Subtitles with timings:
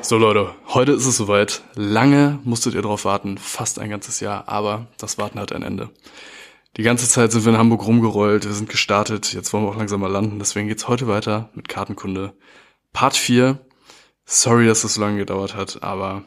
[0.00, 1.62] So Leute, heute ist es soweit.
[1.74, 5.90] Lange musstet ihr drauf warten, fast ein ganzes Jahr, aber das Warten hat ein Ende.
[6.76, 9.76] Die ganze Zeit sind wir in Hamburg rumgerollt, wir sind gestartet, jetzt wollen wir auch
[9.76, 12.32] langsam mal landen, deswegen geht's heute weiter mit Kartenkunde.
[12.92, 13.58] Part 4.
[14.24, 16.24] Sorry, dass das so lange gedauert hat, aber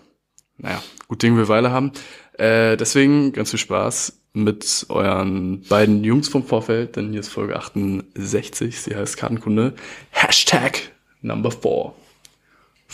[0.57, 1.91] naja, gut Ding wir Weile haben.
[2.37, 7.55] Äh, deswegen ganz viel Spaß mit euren beiden Jungs vom Vorfeld, denn hier ist Folge
[7.55, 9.73] 68, sie heißt Kartenkunde.
[10.11, 10.91] Hashtag
[11.21, 12.04] Number 4.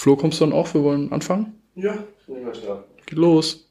[0.02, 0.74] Flo, kommst du dann auch?
[0.74, 1.62] Wir wollen anfangen?
[1.76, 2.84] Ja, ich bin gleich da.
[3.06, 3.70] Geht los.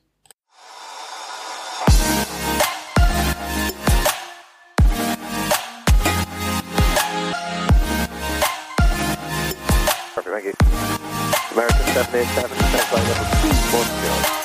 [11.52, 12.28] American 787,
[12.70, 13.34] send flight number
[13.66, 13.90] 210.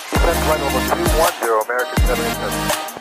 [0.09, 0.59] Send flight
[1.37, 2.94] 210, American 787.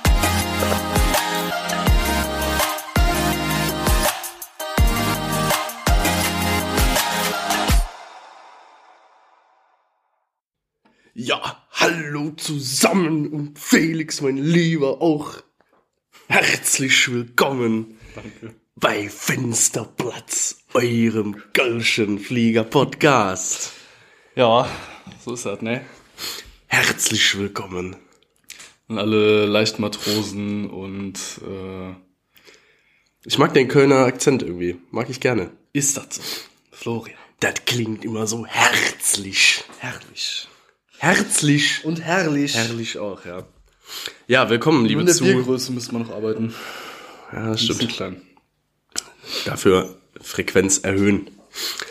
[11.15, 15.43] Ja, hallo zusammen und Felix, mein Lieber, auch
[16.29, 18.55] herzlich willkommen Danke.
[18.77, 23.73] bei Fensterplatz, eurem Gölschenflieger-Podcast.
[24.35, 24.69] Ja,
[25.25, 25.85] so ist das, ne?
[26.67, 27.95] Herzlich willkommen.
[28.89, 31.93] Und alle Leichtmatrosen und äh,
[33.25, 35.53] Ich mag den Kölner Akzent irgendwie, mag ich gerne.
[35.73, 36.23] ist das so?
[36.73, 37.17] Florian.
[37.41, 39.63] Das klingt immer so herzlich.
[39.79, 40.49] Herrlich.
[41.05, 41.85] Herzlich.
[41.85, 42.55] Und herrlich.
[42.55, 43.45] Herrlich auch, ja.
[44.27, 45.35] Ja, willkommen, liebe Nur in der.
[45.35, 46.55] Biergröße müssen wir noch arbeiten.
[47.31, 47.91] Ja, das stimmt.
[47.91, 48.23] klein.
[49.45, 51.31] Dafür Frequenz erhöhen.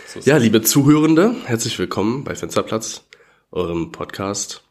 [0.07, 3.03] So Ja, liebe Zuhörende, herzlich willkommen bei Fensterplatz,
[3.51, 4.63] eurem Podcast.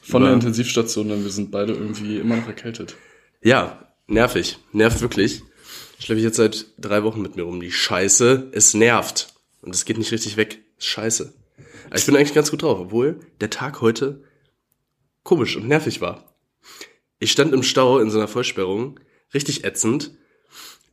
[0.00, 2.96] Von der Intensivstation, denn wir sind beide irgendwie immer noch erkältet.
[3.42, 4.56] Ja, nervig.
[4.72, 5.42] Nervt wirklich.
[5.98, 7.60] Schleppe ich jetzt seit drei Wochen mit mir rum.
[7.60, 9.34] Die Scheiße, es nervt.
[9.60, 10.60] Und es geht nicht richtig weg.
[10.78, 11.34] Scheiße.
[11.86, 14.22] Aber ich bin eigentlich ganz gut drauf, obwohl der Tag heute
[15.22, 16.34] komisch und nervig war.
[17.18, 18.98] Ich stand im Stau in so einer Vollsperrung,
[19.34, 20.12] richtig ätzend.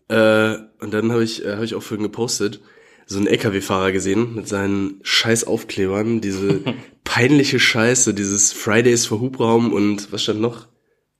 [0.10, 2.62] Äh, und dann habe ich, äh, hab ich auch vorhin gepostet,
[3.06, 6.62] so einen LKW-Fahrer gesehen mit seinen scheiß Aufklebern, diese
[7.04, 10.68] peinliche Scheiße, dieses Fridays for Hubraum und was stand noch?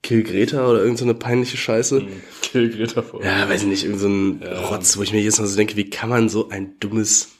[0.02, 2.06] Kill Greta oder irgend so eine peinliche Scheiße.
[2.42, 3.24] Kill Greta vor.
[3.24, 5.76] Ja, weiß ich nicht, irgend so ein Rotz, wo ich mir jedes Mal so denke,
[5.76, 7.30] wie kann man so ein dummes,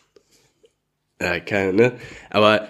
[1.21, 1.93] ja, keine, ne?
[2.31, 2.69] Aber,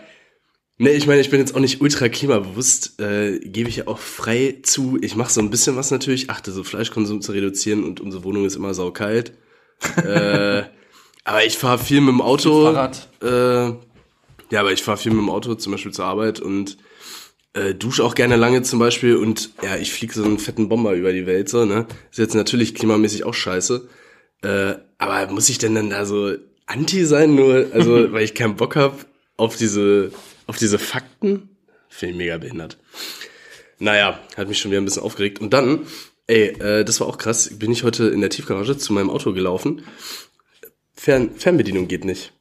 [0.79, 3.99] ne, ich meine, ich bin jetzt auch nicht ultra klimabewusst, äh, gebe ich ja auch
[3.99, 4.99] frei zu.
[5.01, 8.45] Ich mache so ein bisschen was natürlich, achte so Fleischkonsum zu reduzieren und unsere Wohnung
[8.45, 9.33] ist immer saukalt.
[9.97, 10.63] äh,
[11.25, 12.65] aber ich fahre viel mit dem Auto.
[12.65, 13.09] Fahrrad.
[13.23, 13.75] Äh,
[14.51, 16.79] ja, aber ich fahre viel mit dem Auto, zum Beispiel zur Arbeit und
[17.53, 20.95] äh, dusche auch gerne lange zum Beispiel und ja, ich fliege so einen fetten Bomber
[20.95, 21.87] über die Welt, so, ne?
[22.11, 23.89] Ist jetzt natürlich klimamäßig auch scheiße.
[24.43, 26.33] Äh, aber muss ich denn dann da so
[26.69, 29.07] anti sein, nur, also, weil ich keinen Bock hab
[29.37, 30.13] auf diese,
[30.47, 31.49] auf diese Fakten?
[31.89, 32.79] Finde ich mega behindert.
[33.79, 35.41] Naja, hat mich schon wieder ein bisschen aufgeregt.
[35.41, 35.87] Und dann,
[36.27, 39.33] ey, äh, das war auch krass, bin ich heute in der Tiefgarage zu meinem Auto
[39.33, 39.83] gelaufen.
[40.95, 42.33] Fern Fernbedienung geht nicht.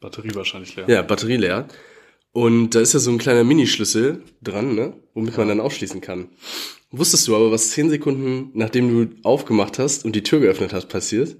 [0.00, 0.88] Batterie wahrscheinlich leer.
[0.88, 1.68] Ja, Batterie leer.
[2.32, 4.94] Und da ist ja so ein kleiner Minischlüssel dran, ne?
[5.14, 6.30] Womit man dann aufschließen kann.
[6.90, 10.88] Wusstest du aber, was zehn Sekunden nachdem du aufgemacht hast und die Tür geöffnet hast,
[10.88, 11.36] passiert?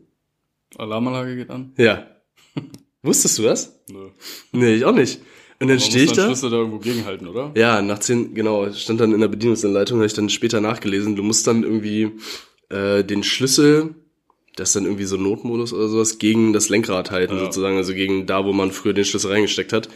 [0.76, 1.72] Alarmanlage geht an?
[1.76, 2.06] Ja.
[3.02, 3.80] Wusstest du das?
[3.90, 4.08] Nö.
[4.52, 5.20] Nee, ich auch nicht.
[5.60, 6.24] Und dann stehe ich da.
[6.26, 7.52] Schlüssel da irgendwo gegenhalten, oder?
[7.54, 11.22] Ja, nach zehn, genau, stand dann in der Bedienungsanleitung, habe ich dann später nachgelesen, du
[11.22, 12.10] musst dann irgendwie
[12.70, 13.94] äh, den Schlüssel,
[14.56, 17.44] das ist dann irgendwie so Notmodus oder sowas, gegen das Lenkrad halten, Ja.
[17.44, 19.88] sozusagen, also gegen da, wo man früher den Schlüssel reingesteckt hat.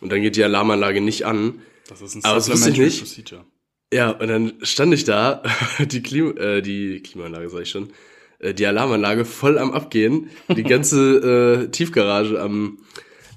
[0.00, 1.60] Und dann geht die Alarmanlage nicht an.
[1.88, 2.98] Das ist ein Aber das wusste ich nicht.
[3.00, 3.44] Procedure.
[3.92, 5.42] Ja, und dann stand ich da,
[5.78, 7.88] die, Klim äh, die Klimaanlage sag ich schon,
[8.38, 12.78] äh, die Alarmanlage voll am Abgehen, die ganze äh, Tiefgarage am,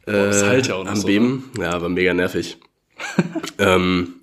[0.06, 1.51] äh, das halt ja am so, Beben.
[1.59, 2.57] Ja, war mega nervig.
[3.57, 4.22] ähm,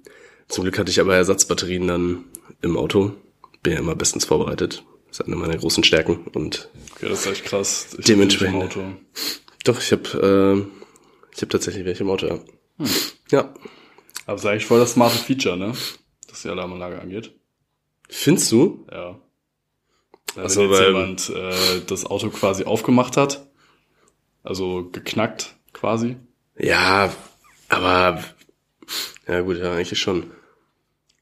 [0.48, 2.24] zum Glück hatte ich aber Ersatzbatterien dann
[2.62, 3.12] im Auto.
[3.62, 4.84] Bin ja immer bestens vorbereitet.
[5.08, 6.26] Das ist eine meiner großen Stärken.
[6.32, 7.88] Und Okay, das ist echt krass.
[7.98, 8.62] Ich Dementsprechend.
[8.62, 8.82] Auto.
[9.64, 12.38] doch, ich habe äh, ich hab tatsächlich welche im Auto, ja.
[12.78, 12.86] Hm.
[13.31, 13.54] Ja.
[14.26, 15.72] Aber ist eigentlich voll das smarte Feature, ne?
[16.28, 17.32] Was die Alarmanlage angeht.
[18.08, 18.84] Findest du?
[18.90, 19.19] Ja.
[20.34, 23.46] Wenn jetzt weil- jemand äh, das Auto quasi aufgemacht hat,
[24.42, 26.16] also geknackt quasi,
[26.58, 27.12] Ja,
[27.69, 28.22] aber
[29.26, 30.30] ja gut, ja, eigentlich schon.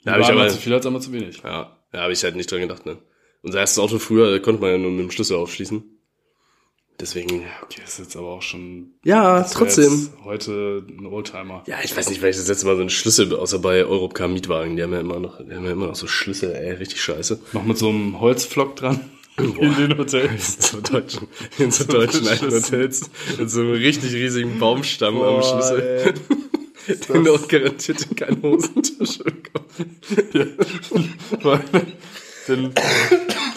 [0.05, 1.43] Da habe ich aber zu viel als einmal zu wenig.
[1.43, 2.99] ja, da habe ich halt nicht dran gedacht, ne?
[3.43, 5.83] Unser erstes Auto früher, da konnte man ja nur mit dem Schlüssel aufschließen.
[7.01, 7.45] Deswegen.
[7.63, 10.09] Okay, ist jetzt aber auch schon Ja, trotzdem.
[10.25, 11.63] heute ein Oldtimer.
[11.67, 14.29] Ja, ich weiß nicht, weil ich das letzte Mal so einen Schlüssel, außer bei Europcar
[14.29, 17.03] Mietwagen, die haben ja immer noch, die haben ja immer noch so Schlüssel, ey, richtig
[17.03, 17.39] scheiße.
[17.53, 19.11] Noch mit so einem Holzflock dran.
[19.39, 20.55] in den Hotels.
[20.57, 21.29] In so deutschen,
[21.59, 23.11] in so deutschen alten Hotels.
[23.39, 26.15] Mit so einem richtig riesigen Baumstamm am Schlüssel.
[27.09, 29.77] Den du auch garantiert in keine Hosentasche bekommst.
[32.49, 32.73] Dann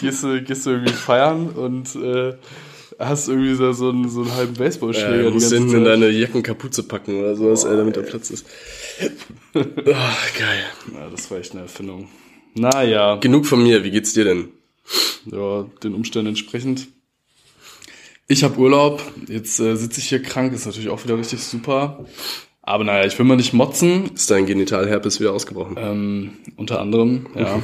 [0.00, 2.34] gehst du, gehst du irgendwie feiern und äh,
[3.08, 5.16] hast irgendwie so, so, einen, so einen halben Baseballschläger.
[5.16, 8.46] Ja, du musst hinten in deine Jackenkapuze packen oder sowas, ey, damit der Platz ist.
[9.54, 10.64] Ah, geil.
[10.94, 12.08] Ja, das war echt eine Erfindung.
[12.54, 14.48] Naja, Genug von mir, wie geht's dir denn?
[15.26, 16.88] ja, den Umständen entsprechend.
[18.28, 22.04] Ich habe Urlaub, jetzt äh, sitze ich hier krank, ist natürlich auch wieder richtig super.
[22.62, 25.76] Aber naja, ich will mal nicht motzen, Ist dein Genitalherpes wieder ausgebrochen?
[25.78, 27.60] ähm, unter anderem, ja.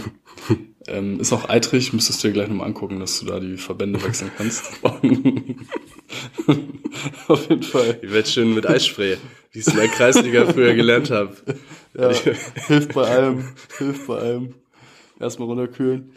[0.88, 4.02] ähm, ist auch eitrig, müsstest du dir gleich nochmal angucken, dass du da die Verbände
[4.02, 4.64] wechseln kannst.
[7.28, 7.98] Auf jeden Fall.
[8.02, 9.16] Ich werd schön mit Eisspray,
[9.52, 11.36] wie ich es in der Kreisliga früher gelernt habe.
[11.98, 12.10] Ja,
[12.66, 14.54] hilft bei allem, hilft bei allem.
[15.18, 16.12] Erstmal runterkühlen.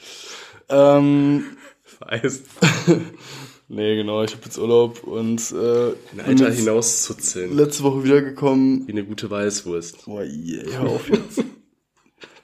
[0.68, 1.46] Ähm,
[1.84, 2.46] Vereist.
[3.70, 7.56] nee, genau, ich habe jetzt Urlaub und äh, bin Alter hinauszuzeln.
[7.56, 8.88] letzte Woche wiedergekommen.
[8.88, 10.06] Wie eine gute Weißwurst.
[10.06, 11.44] Boah, yeah, hör auf jetzt.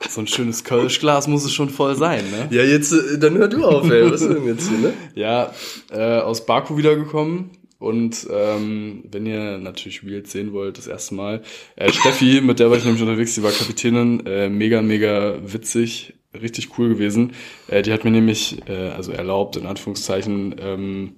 [0.09, 2.47] So ein schönes Kölschglas muss es schon voll sein, ne?
[2.51, 4.11] Ja, jetzt, äh, dann hör du auf, ey.
[4.11, 4.93] Was ist denn jetzt hier, ne?
[5.15, 5.53] Ja,
[5.91, 7.51] äh, aus Baku wiedergekommen.
[7.77, 11.43] Und ähm, wenn ihr natürlich Reels sehen wollt, das erste Mal.
[11.75, 16.13] Äh, Steffi, mit der war ich nämlich unterwegs, die war Kapitänin, äh, mega, mega witzig,
[16.33, 17.33] richtig cool gewesen.
[17.67, 21.15] Äh, die hat mir nämlich, äh, also erlaubt, in Anführungszeichen, ähm,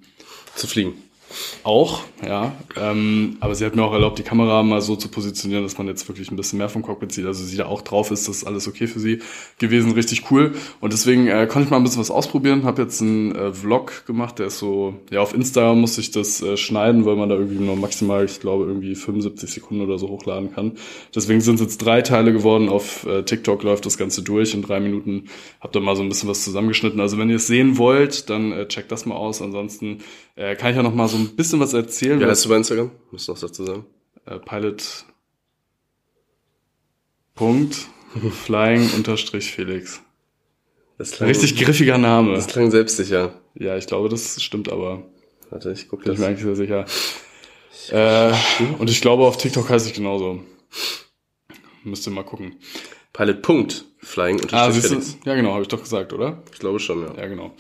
[0.56, 0.94] Zu fliegen.
[1.63, 2.53] Auch, ja.
[2.79, 5.88] Ähm, aber sie hat mir auch erlaubt, die Kamera mal so zu positionieren, dass man
[5.88, 7.25] jetzt wirklich ein bisschen mehr vom Cockpit sieht.
[7.25, 9.19] Also sie da auch drauf ist, das ist alles okay für sie
[9.59, 10.56] gewesen, richtig cool.
[10.79, 12.63] Und deswegen äh, konnte ich mal ein bisschen was ausprobieren.
[12.63, 16.41] Habe jetzt einen äh, Vlog gemacht, der ist so, ja, auf Insta musste ich das
[16.41, 20.09] äh, schneiden, weil man da irgendwie nur maximal, ich glaube, irgendwie 75 Sekunden oder so
[20.09, 20.74] hochladen kann.
[21.13, 22.69] Deswegen sind es jetzt drei Teile geworden.
[22.69, 25.25] Auf äh, TikTok läuft das Ganze durch in drei Minuten.
[25.59, 27.00] Hab da mal so ein bisschen was zusammengeschnitten.
[27.00, 29.41] Also wenn ihr es sehen wollt, dann äh, checkt das mal aus.
[29.41, 30.00] Ansonsten
[30.38, 32.19] äh, kann ich ja noch mal so ein bisschen was erzählen.
[32.22, 32.92] Weil- heißt du bei Instagram?
[33.12, 33.86] Musst du auch dazu sagen.
[34.25, 35.06] äh, Pilot
[37.36, 37.88] Punkt
[38.45, 40.01] Flying unterstrich Felix.
[40.98, 42.34] Das klang, Richtig griffiger Name.
[42.34, 43.39] Das klang selbstsicher.
[43.54, 45.04] Ja, ich glaube, das stimmt aber.
[45.51, 46.25] Warte, ich guck Bin ich das.
[46.28, 46.86] mir eigentlich sehr sicher.
[47.92, 48.34] Äh,
[48.80, 50.42] und ich glaube, auf TikTok heiße ich genauso.
[51.84, 52.56] Müsst ihr mal gucken.
[53.13, 53.86] Pilot Punkt.
[54.00, 55.18] Flying Ah, unterstrich siehst Felix.
[55.24, 55.30] du?
[55.30, 56.42] Ja, genau, habe ich doch gesagt, oder?
[56.51, 57.13] Ich glaube schon, ja.
[57.16, 57.54] Ja, genau.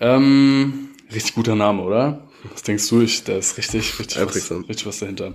[0.00, 2.26] Ähm, richtig guter Name, oder?
[2.50, 3.00] Was denkst du?
[3.02, 5.34] Ich, da ist richtig, richtig, was, richtig was dahinter.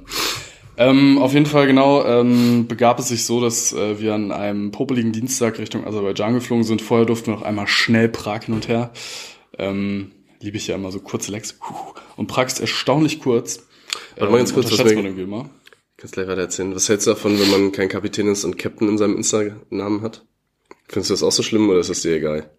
[0.79, 4.71] Ähm, auf jeden Fall, genau, ähm, begab es sich so, dass äh, wir an einem
[4.71, 6.83] popeligen Dienstag Richtung Aserbaidschan geflogen sind.
[6.83, 8.91] Vorher durften wir noch einmal schnell Prag hin und her.
[9.57, 11.31] Ähm, liebe ich ja immer so kurze.
[11.31, 11.73] Puh.
[12.15, 13.63] Und Prag ist erstaunlich kurz.
[14.17, 15.49] Warte mal ganz kurz, was man.
[15.97, 16.75] Kannst gleich weiter erzählen.
[16.75, 20.25] Was hältst du davon, wenn man kein Kapitän ist und Captain in seinem Insta-Namen hat?
[20.87, 22.51] Findest du das auch so schlimm oder ist das dir egal?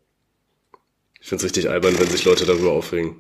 [1.29, 3.17] Ich find's richtig albern, wenn sich Leute darüber aufregen.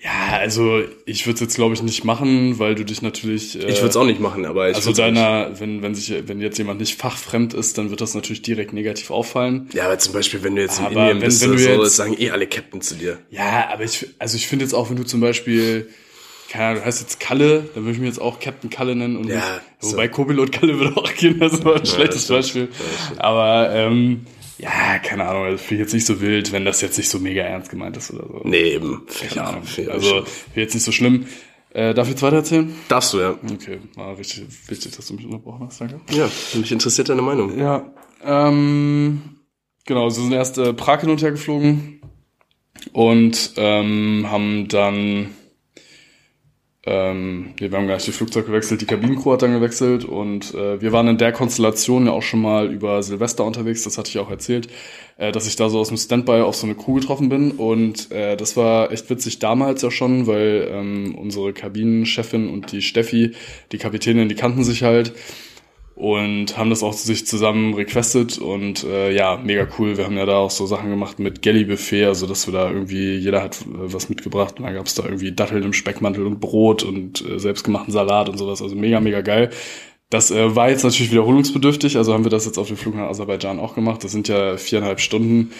[0.00, 3.56] Ja, also ich würde es jetzt glaube ich nicht machen, weil du dich natürlich.
[3.56, 5.16] Äh, Ich würde es auch nicht machen, aber ich Also würd's nicht.
[5.16, 8.72] deiner, wenn, wenn sich, wenn jetzt jemand nicht fachfremd ist, dann wird das natürlich direkt
[8.72, 9.68] negativ auffallen.
[9.72, 11.82] Ja, aber zum Beispiel, wenn du jetzt in Aber Indien wenn- bist wenn du so,
[11.82, 13.18] jetzt- sagen eh alle Captain zu dir.
[13.30, 15.88] Ja, aber ich, also ich finde jetzt auch, wenn du zum Beispiel,
[16.50, 19.16] keine Ahnung, du heißt jetzt Kalle, dann würde ich mir jetzt auch Captain Kalle nennen
[19.16, 19.44] und Ja, nicht,
[19.80, 19.90] so.
[19.90, 22.38] wobei Copilot Kalle würde auch gehen, das war ein schlechtes stimmt.
[22.38, 22.68] Beispiel.
[23.16, 24.24] Aber, ähm,
[24.58, 27.18] ja, keine Ahnung, das finde ich jetzt nicht so wild, wenn das jetzt nicht so
[27.18, 28.40] mega ernst gemeint ist oder so.
[28.44, 29.02] Nee, eben.
[29.28, 29.62] Keine Ahnung.
[29.90, 31.26] Also, jetzt nicht so schlimm.
[31.74, 32.74] Äh, darf ich jetzt weiter erzählen?
[32.88, 33.30] Darfst du, ja.
[33.30, 36.00] Okay, war richtig wichtig, dass du mich unterbrochen hast, danke.
[36.10, 37.58] Ja, mich interessiert deine Meinung.
[37.58, 37.90] Ja,
[38.22, 39.22] ähm,
[39.86, 42.02] genau, sie sind erst äh, Prag hin und her geflogen
[42.92, 45.30] und ähm, haben dann,
[46.84, 50.80] ähm, wir haben gar nicht die Flugzeug gewechselt, die Kabinencrew hat dann gewechselt und äh,
[50.80, 54.18] wir waren in der Konstellation ja auch schon mal über Silvester unterwegs, das hatte ich
[54.18, 54.68] auch erzählt,
[55.16, 58.10] äh, dass ich da so aus dem Standby auf so eine Crew getroffen bin und
[58.10, 63.32] äh, das war echt witzig damals ja schon, weil ähm, unsere Kabinenchefin und die Steffi,
[63.70, 65.12] die Kapitänin, die kannten sich halt
[65.94, 69.96] und haben das auch zu sich zusammen requested und äh, ja, mega cool.
[69.96, 73.16] Wir haben ja da auch so Sachen gemacht mit Gelly-Buffet, also dass wir da irgendwie,
[73.16, 76.82] jeder hat äh, was mitgebracht und dann gab's da irgendwie Datteln im Speckmantel und Brot
[76.82, 79.50] und äh, selbstgemachten Salat und sowas, also mega, mega geil.
[80.08, 83.08] Das äh, war jetzt natürlich wiederholungsbedürftig, also haben wir das jetzt auf dem Flug nach
[83.08, 84.04] Aserbaidschan auch gemacht.
[84.04, 85.52] Das sind ja viereinhalb Stunden.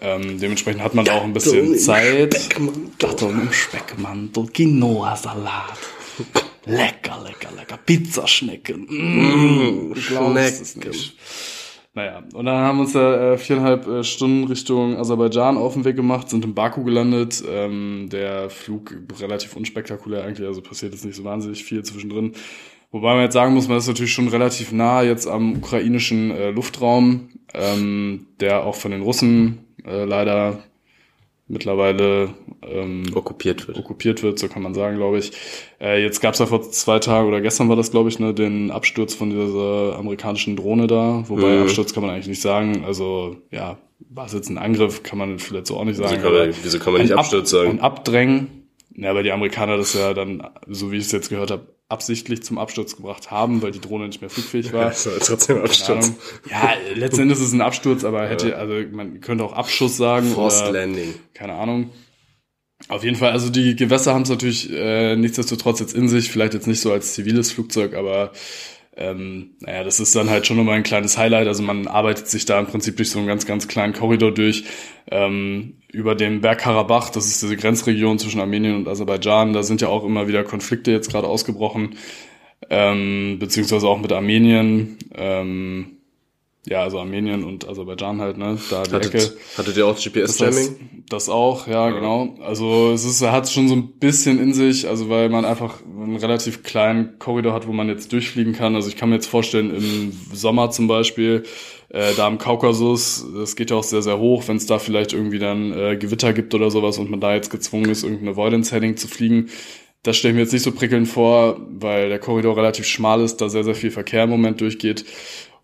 [0.00, 2.48] Ähm, dementsprechend hat man da auch ein bisschen im Zeit.
[2.98, 5.78] Datteln im Speckmantel, Quinoa-Salat.
[6.68, 7.78] Lecker, lecker, lecker.
[7.84, 8.86] Pizzaschnecken.
[8.88, 10.92] Mm, glaubst es Schnecken.
[11.94, 15.84] Naja, und dann haben wir uns ja äh, viereinhalb äh, Stunden Richtung Aserbaidschan auf den
[15.84, 17.42] Weg gemacht, sind in Baku gelandet.
[17.48, 22.34] Ähm, der Flug relativ unspektakulär eigentlich, also passiert jetzt nicht so wahnsinnig viel zwischendrin.
[22.90, 26.50] Wobei man jetzt sagen muss, man ist natürlich schon relativ nah jetzt am ukrainischen äh,
[26.50, 30.62] Luftraum, ähm, der auch von den Russen äh, leider
[31.48, 32.30] mittlerweile
[32.62, 33.78] ähm, okkupiert wird.
[33.78, 35.32] okkupiert wird, so kann man sagen, glaube ich.
[35.80, 38.34] Äh, jetzt gab es ja vor zwei Tagen oder gestern war das, glaube ich, ne,
[38.34, 41.24] den Absturz von dieser amerikanischen Drohne da.
[41.28, 41.62] Wobei Mhm.
[41.62, 42.84] Absturz kann man eigentlich nicht sagen.
[42.84, 43.78] Also ja,
[44.10, 46.22] war es jetzt ein Angriff, kann man vielleicht so auch nicht Wieso sagen.
[46.22, 47.70] kann man, wieso kann man nicht ein Ab- Absturz sagen?
[47.70, 48.68] Ein Abdrängen.
[48.94, 52.42] Ja, weil die Amerikaner das ja dann, so wie ich es jetzt gehört habe, absichtlich
[52.42, 54.86] zum Absturz gebracht haben, weil die Drohne nicht mehr flugfähig war.
[54.86, 56.12] Das war trotzdem Absturz.
[56.50, 60.28] Ja, letzten Endes ist es ein Absturz, aber hätte, also man könnte auch Abschuss sagen.
[60.32, 61.14] Forced oder, Landing.
[61.32, 61.90] keine Ahnung.
[62.88, 66.54] Auf jeden Fall, also die Gewässer haben es natürlich äh, nichtsdestotrotz jetzt in sich, vielleicht
[66.54, 68.32] jetzt nicht so als ziviles Flugzeug, aber
[68.98, 71.46] ähm, naja, das ist dann halt schon nochmal ein kleines Highlight.
[71.46, 74.64] Also man arbeitet sich da im Prinzip durch so einen ganz, ganz kleinen Korridor durch.
[75.10, 79.80] Ähm, über den Berg Karabach, das ist diese Grenzregion zwischen Armenien und Aserbaidschan, da sind
[79.80, 81.94] ja auch immer wieder Konflikte jetzt gerade ausgebrochen,
[82.68, 84.98] ähm, beziehungsweise auch mit Armenien.
[85.14, 85.97] Ähm,
[86.68, 88.58] ja, also Armenien und Aserbaidschan halt, ne?
[88.68, 89.18] Da die Ecke.
[89.18, 90.56] Hattet, hattet ihr auch Das, GPS-Jamming?
[90.56, 92.36] heißt, das auch, ja, genau.
[92.40, 95.80] Also es ist, er hat schon so ein bisschen in sich, also weil man einfach
[95.86, 98.74] einen relativ kleinen Korridor hat, wo man jetzt durchfliegen kann.
[98.74, 101.44] Also ich kann mir jetzt vorstellen, im Sommer zum Beispiel,
[101.88, 105.14] äh, da im Kaukasus, das geht ja auch sehr, sehr hoch, wenn es da vielleicht
[105.14, 108.98] irgendwie dann äh, Gewitter gibt oder sowas und man da jetzt gezwungen ist, irgendeine Avoidance-Heading
[108.98, 109.48] zu fliegen.
[110.02, 113.38] Das stelle ich mir jetzt nicht so prickelnd vor, weil der Korridor relativ schmal ist,
[113.38, 115.04] da sehr, sehr viel Verkehr im Moment durchgeht.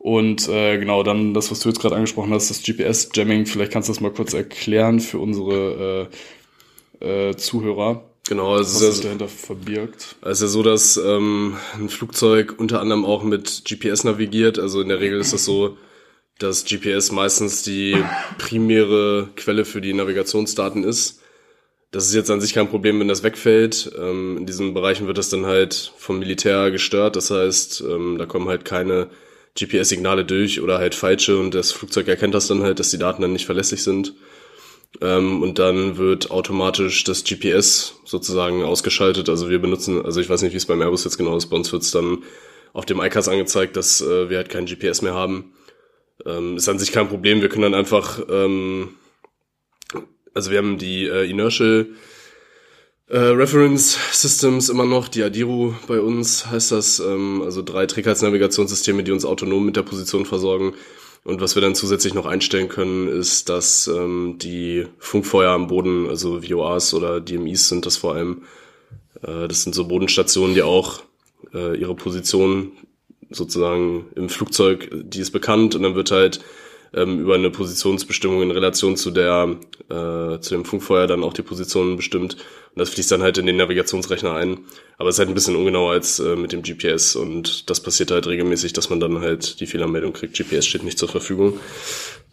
[0.04, 3.88] Und äh, genau, dann das, was du jetzt gerade angesprochen hast, das GPS-Jamming, vielleicht kannst
[3.88, 6.10] du das mal kurz erklären für unsere
[7.00, 10.16] äh, äh, Zuhörer, Genau, es was ist sich ja, dahinter verbirgt.
[10.20, 14.58] es ist ja so, dass ähm, ein Flugzeug unter anderem auch mit GPS navigiert.
[14.58, 15.78] Also in der Regel ist das so,
[16.38, 17.96] dass GPS meistens die
[18.36, 21.22] primäre Quelle für die Navigationsdaten ist.
[21.92, 23.90] Das ist jetzt an sich kein Problem, wenn das wegfällt.
[23.98, 27.16] Ähm, in diesen Bereichen wird das dann halt vom Militär gestört.
[27.16, 29.08] Das heißt, ähm, da kommen halt keine
[29.58, 33.22] GPS-Signale durch oder halt falsche und das Flugzeug erkennt das dann halt, dass die Daten
[33.22, 34.14] dann nicht verlässlich sind.
[35.00, 39.28] Ähm, und dann wird automatisch das GPS sozusagen ausgeschaltet.
[39.28, 41.56] Also wir benutzen, also ich weiß nicht, wie es beim Airbus jetzt genau ist, bei
[41.56, 42.22] uns wird es dann
[42.72, 45.52] auf dem iCAS angezeigt, dass äh, wir halt kein GPS mehr haben.
[46.26, 47.40] Ähm, ist an sich kein Problem.
[47.40, 48.90] Wir können dann einfach, ähm,
[50.32, 51.86] also wir haben die äh, Inertial
[53.08, 59.04] äh, Reference Systems immer noch, die Adiru bei uns heißt das, ähm, also drei Trägheitsnavigationssysteme,
[59.04, 60.74] die uns autonom mit der Position versorgen.
[61.24, 66.08] Und was wir dann zusätzlich noch einstellen können, ist, dass ähm, die Funkfeuer am Boden,
[66.08, 68.42] also VOAs oder DMIs sind das vor allem,
[69.22, 71.02] äh, das sind so Bodenstationen, die auch
[71.54, 72.72] äh, ihre Position
[73.30, 76.40] sozusagen im Flugzeug, die ist bekannt und dann wird halt
[76.94, 79.56] ähm, über eine Positionsbestimmung in Relation zu der
[79.88, 82.36] äh, zu dem Funkfeuer dann auch die Position bestimmt
[82.74, 84.60] und das fließt dann halt in den Navigationsrechner ein.
[84.98, 88.10] Aber es ist halt ein bisschen ungenauer als äh, mit dem GPS und das passiert
[88.10, 91.58] halt regelmäßig, dass man dann halt die Fehlermeldung kriegt, GPS steht nicht zur Verfügung.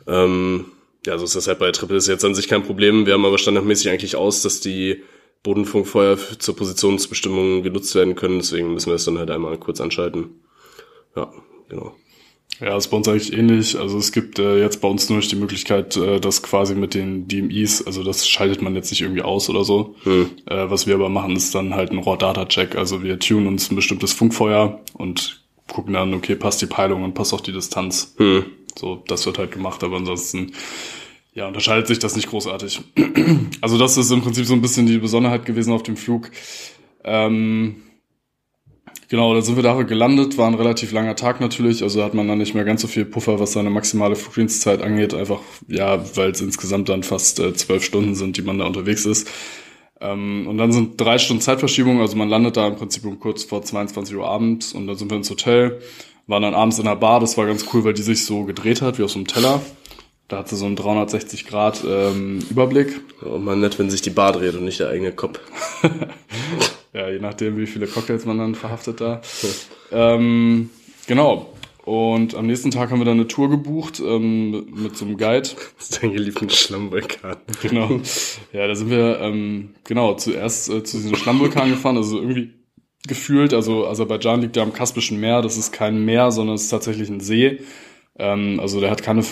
[0.07, 0.65] Ähm,
[1.05, 3.05] ja, so ist das halt bei Triple jetzt an sich kein Problem.
[3.05, 5.03] Wir haben aber standardmäßig eigentlich aus, dass die
[5.43, 10.41] Bodenfunkfeuer zur Positionsbestimmung genutzt werden können, deswegen müssen wir es dann halt einmal kurz anschalten.
[11.15, 11.31] Ja,
[11.67, 11.95] genau.
[12.61, 13.77] Ja, ist bei uns eigentlich ähnlich.
[13.77, 16.93] Also es gibt äh, jetzt bei uns nur nicht die Möglichkeit, äh, das quasi mit
[16.93, 19.95] den DMIs, also das schaltet man jetzt nicht irgendwie aus oder so.
[20.03, 20.29] Hm.
[20.45, 22.75] Äh, was wir aber machen, ist dann halt ein Raw-Data-Check.
[22.75, 27.15] Also wir tunen uns ein bestimmtes Funkfeuer und gucken dann, okay, passt die Peilung und
[27.15, 28.13] passt auch die Distanz.
[28.17, 28.45] Hm.
[28.77, 30.51] So, das wird halt gemacht, aber ansonsten,
[31.33, 32.81] ja, unterscheidet sich das nicht großartig.
[33.61, 36.31] Also das ist im Prinzip so ein bisschen die Besonderheit gewesen auf dem Flug.
[37.03, 37.75] Ähm,
[39.11, 42.29] genau, da sind wir da gelandet, war ein relativ langer Tag natürlich, also hat man
[42.29, 46.31] dann nicht mehr ganz so viel Puffer, was seine maximale Flugdienstzeit angeht, einfach, ja, weil
[46.31, 49.29] es insgesamt dann fast äh, zwölf Stunden sind, die man da unterwegs ist.
[49.99, 53.43] Ähm, und dann sind drei Stunden Zeitverschiebung, also man landet da im Prinzip um kurz
[53.43, 55.81] vor 22 Uhr abends und dann sind wir ins Hotel,
[56.27, 58.81] waren dann abends in der Bar, das war ganz cool, weil die sich so gedreht
[58.81, 59.61] hat, wie auf so einem Teller.
[60.29, 63.01] Da hat sie so einen 360 Grad ähm, Überblick.
[63.25, 65.41] Oh man, nett, wenn sich die Bar dreht und nicht der eigene Kopf.
[66.93, 69.21] Ja, je nachdem, wie viele Cocktails man dann verhaftet da.
[69.91, 70.69] ähm,
[71.07, 71.53] genau.
[71.83, 75.49] Und am nächsten Tag haben wir dann eine Tour gebucht ähm, mit so einem Guide.
[75.77, 77.37] Das ist dein geliebten Schlammvulkan.
[77.61, 78.01] Genau.
[78.53, 81.97] Ja, da sind wir ähm, genau zuerst äh, zu diesem Schlammvulkan gefahren.
[81.97, 82.53] Also irgendwie
[83.07, 85.41] gefühlt, also Aserbaidschan liegt ja am Kaspischen Meer.
[85.41, 87.61] Das ist kein Meer, sondern es ist tatsächlich ein See.
[88.19, 89.23] Ähm, also der hat keine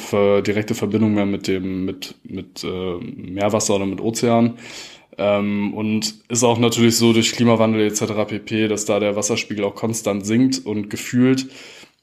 [0.42, 4.58] direkte Verbindung mehr mit dem mit mit äh, Meerwasser oder mit Ozean.
[5.20, 8.14] Ähm, und ist auch natürlich so durch Klimawandel etc.
[8.26, 11.48] pp, dass da der Wasserspiegel auch konstant sinkt und gefühlt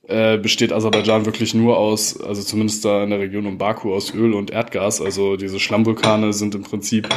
[0.06, 4.14] äh, besteht Aserbaidschan wirklich nur aus, also zumindest da in der Region um Baku, aus
[4.14, 5.00] Öl und Erdgas.
[5.00, 7.08] Also diese Schlammvulkane sind im Prinzip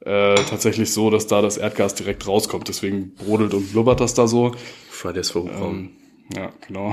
[0.00, 2.68] äh, tatsächlich so, dass da das Erdgas direkt rauskommt.
[2.68, 4.52] Deswegen brodelt und blubbert das da so.
[4.90, 5.48] Fridays for.
[5.48, 5.92] Ähm,
[6.36, 6.92] ja, genau.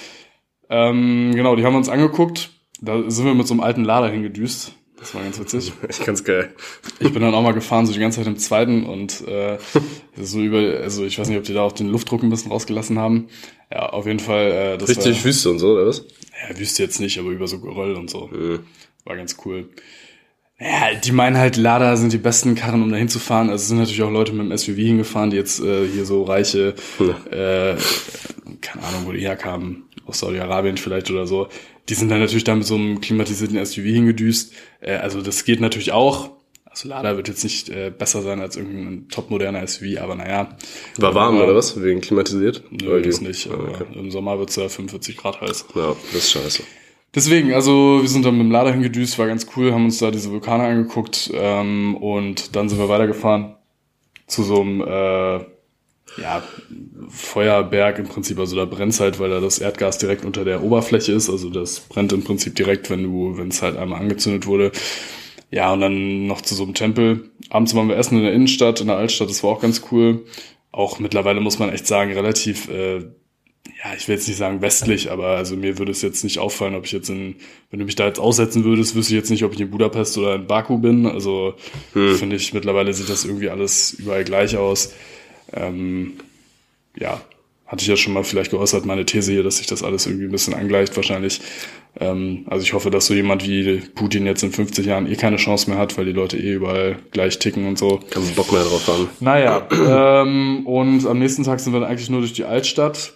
[0.68, 2.50] ähm, genau, die haben wir uns angeguckt.
[2.80, 4.74] Da sind wir mit so einem alten Lader hingedüst.
[5.04, 5.70] Das war ganz witzig.
[5.88, 6.54] Echt ganz geil.
[6.98, 9.58] Ich bin dann auch mal gefahren, so die ganze Zeit im zweiten und äh,
[10.16, 12.98] so über, also ich weiß nicht, ob die da auch den Luftdruck ein bisschen rausgelassen
[12.98, 13.28] haben.
[13.70, 14.50] Ja, auf jeden Fall.
[14.50, 16.06] Äh, das Richtig war, Wüste und so, oder was?
[16.48, 18.30] Ja, Wüste jetzt nicht, aber über so Geröll und so.
[19.04, 19.68] War ganz cool.
[20.58, 23.50] Ja, die meinen halt, Lada sind die besten Karren, um da hinzufahren.
[23.50, 26.22] Also es sind natürlich auch Leute mit dem SUV hingefahren, die jetzt äh, hier so
[26.22, 26.74] reiche,
[27.30, 27.76] äh,
[28.62, 31.48] keine Ahnung, wo die herkamen, aus Saudi-Arabien vielleicht oder so.
[31.88, 34.52] Die sind dann natürlich da mit so einem klimatisierten SUV hingedüst.
[34.80, 36.30] Äh, also das geht natürlich auch.
[36.64, 40.56] Also Lada wird jetzt nicht äh, besser sein als irgendein topmoderner SUV, aber naja.
[40.98, 41.80] War warm, Aber- oder was?
[41.80, 42.64] Wegen klimatisiert?
[42.70, 43.48] Nö, das nicht.
[43.48, 43.84] Ah, okay.
[43.94, 45.66] Im Sommer wird's ja 45 Grad heiß.
[45.76, 46.62] Ja, das ist scheiße.
[47.14, 50.10] Deswegen, also wir sind dann mit dem Lader hingedüst, war ganz cool, haben uns da
[50.10, 53.54] diese Vulkane angeguckt ähm, und dann sind wir weitergefahren
[54.26, 55.44] zu so einem äh,
[56.20, 56.42] ja,
[57.08, 58.38] Feuerberg im Prinzip.
[58.38, 61.30] Also da brennt halt, weil da das Erdgas direkt unter der Oberfläche ist.
[61.30, 64.72] Also das brennt im Prinzip direkt, wenn du, wenn es halt einmal angezündet wurde.
[65.50, 67.30] Ja, und dann noch zu so einem Tempel.
[67.50, 70.24] Abends waren wir essen in der Innenstadt, in der Altstadt, das war auch ganz cool.
[70.72, 73.04] Auch mittlerweile muss man echt sagen, relativ äh,
[73.82, 76.74] ja, ich will jetzt nicht sagen westlich, aber also mir würde es jetzt nicht auffallen,
[76.74, 77.36] ob ich jetzt in,
[77.70, 80.16] wenn du mich da jetzt aussetzen würdest, wüsste ich jetzt nicht, ob ich in Budapest
[80.18, 81.06] oder in Baku bin.
[81.06, 81.54] Also
[81.92, 84.94] finde ich, mittlerweile sieht das irgendwie alles überall gleich aus.
[85.54, 86.14] Ähm,
[86.96, 87.20] ja,
[87.66, 90.26] hatte ich ja schon mal vielleicht geäußert, meine These hier, dass sich das alles irgendwie
[90.26, 91.40] ein bisschen angleicht wahrscheinlich.
[91.98, 95.36] Ähm, also ich hoffe, dass so jemand wie Putin jetzt in 50 Jahren eh keine
[95.36, 98.00] Chance mehr hat, weil die Leute eh überall gleich ticken und so.
[98.10, 99.08] Kein Bock mehr drauf haben.
[99.20, 103.14] Naja, ähm, und am nächsten Tag sind wir dann eigentlich nur durch die Altstadt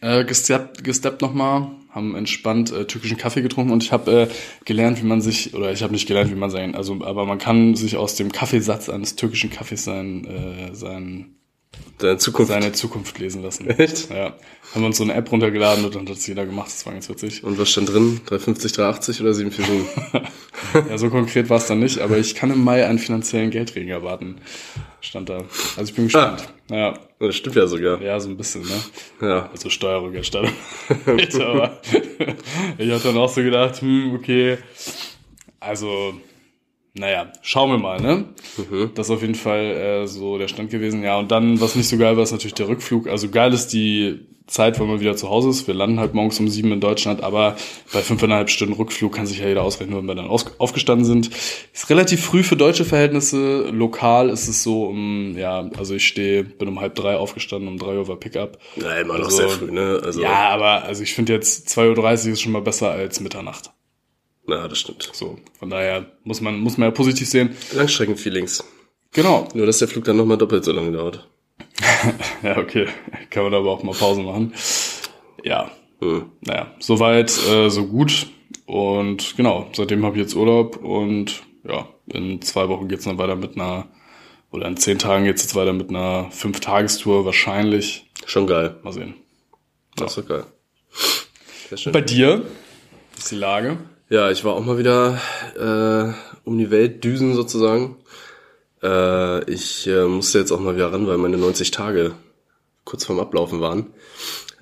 [0.00, 4.28] äh, gesteppt, gesteppt nochmal, haben entspannt äh, türkischen Kaffee getrunken und ich habe äh,
[4.64, 7.38] gelernt, wie man sich, oder ich habe nicht gelernt, wie man sein, also aber man
[7.38, 11.37] kann sich aus dem Kaffeesatz eines türkischen Kaffees sein, äh, sein
[11.98, 12.52] Deine Zukunft.
[12.52, 13.68] seine Zukunft lesen lassen.
[13.70, 14.10] Echt?
[14.10, 14.34] Ja.
[14.74, 17.08] Haben uns so eine App runtergeladen und dann hat es jeder gemacht, das war ganz
[17.08, 17.42] witzig.
[17.42, 18.20] Und was stand drin?
[18.26, 20.32] 350, 380 oder 747?
[20.88, 23.88] Ja, so konkret war es dann nicht, aber ich kann im Mai einen finanziellen Geldregen
[23.88, 24.36] erwarten.
[25.00, 25.44] Stand da.
[25.76, 26.48] Also ich bin gespannt.
[26.68, 28.02] Naja, das stimmt ja sogar.
[28.02, 29.26] ja, so ein bisschen, ne?
[29.26, 29.48] Ja.
[29.50, 30.52] Also Steuerrückerstattung.
[30.88, 31.80] Aber
[32.76, 34.58] ich habe dann auch so gedacht, hm, okay.
[35.60, 36.14] Also,
[36.98, 38.24] naja, schauen wir mal, ne?
[38.94, 39.60] Das ist auf jeden Fall
[40.02, 41.02] äh, so der Stand gewesen.
[41.02, 43.08] Ja, und dann, was nicht so geil war, ist natürlich der Rückflug.
[43.08, 45.66] Also geil ist die Zeit, wenn man wieder zu Hause ist.
[45.66, 47.56] Wir landen halt morgens um sieben in Deutschland, aber
[47.92, 51.30] bei fünfeinhalb Stunden Rückflug kann sich ja jeder ausrechnen, wenn wir dann aufgestanden sind.
[51.72, 53.68] Ist relativ früh für deutsche Verhältnisse.
[53.70, 57.78] Lokal ist es so um, ja, also ich stehe, bin um halb drei aufgestanden, um
[57.78, 58.58] drei Uhr war Pickup.
[58.76, 60.00] Ja, immer noch Also, sehr früh, ne?
[60.02, 63.70] Also, Ja, aber also ich finde jetzt 2.30 Uhr ist schon mal besser als Mitternacht.
[64.48, 65.08] Na, das stimmt.
[65.12, 67.56] So, von daher muss man, muss man ja positiv sehen.
[67.72, 68.64] Langstreckenfeelings.
[69.12, 69.48] Genau.
[69.54, 71.28] Nur, dass der Flug dann nochmal doppelt so lange dauert.
[72.42, 72.86] Ja, okay.
[73.30, 74.54] Kann man aber auch mal Pause machen.
[75.42, 75.70] Ja.
[76.00, 76.30] Hm.
[76.40, 78.28] Naja, soweit, äh, so gut.
[78.66, 83.34] Und genau, seitdem habe ich jetzt Urlaub und ja, in zwei Wochen geht's dann weiter
[83.34, 83.88] mit einer,
[84.52, 88.10] oder in zehn Tagen geht's jetzt weiter mit einer Fünf-Tagestour wahrscheinlich.
[88.26, 88.76] Schon geil.
[88.82, 89.14] Mal sehen.
[89.96, 90.44] Das ist doch geil.
[91.68, 91.92] Sehr schön.
[91.92, 92.44] Bei dir?
[93.14, 93.78] Wie ist die Lage?
[94.10, 95.20] Ja, ich war auch mal wieder
[95.54, 96.12] äh,
[96.48, 97.96] um die Welt düsen sozusagen.
[98.82, 102.12] Äh, ich äh, musste jetzt auch mal wieder ran, weil meine 90 Tage
[102.84, 103.88] kurz vorm Ablaufen waren.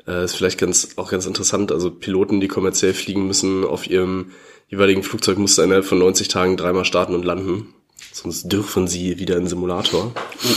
[0.04, 1.70] Äh, ist vielleicht ganz auch ganz interessant.
[1.70, 4.32] Also Piloten, die kommerziell fliegen müssen, auf ihrem
[4.68, 7.72] jeweiligen Flugzeug musste innerhalb von 90 Tagen dreimal starten und landen.
[8.12, 10.12] Sonst dürfen sie wieder in Simulator.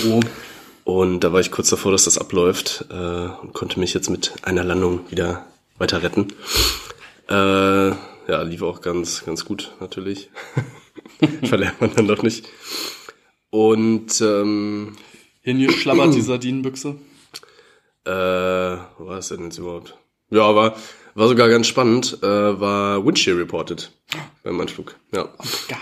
[0.08, 0.20] Oh, oh.
[0.84, 4.34] Und da war ich kurz davor, dass das abläuft äh, und konnte mich jetzt mit
[4.42, 5.46] einer Landung wieder
[5.78, 6.34] weiter retten.
[7.28, 7.92] Äh,
[8.30, 10.30] ja, lief auch ganz, ganz gut natürlich.
[11.44, 12.48] Verlernt man dann doch nicht.
[13.50, 14.96] Und ähm,
[15.42, 16.96] Hingeschlabbert die Sardinenbüchse?
[18.06, 19.98] äh, wo war es denn jetzt überhaupt?
[20.30, 20.76] Ja, aber
[21.16, 22.28] war sogar ganz spannend, äh,
[22.60, 23.92] war Windshear reported
[24.44, 24.96] beim Anflug.
[25.12, 25.30] Ja,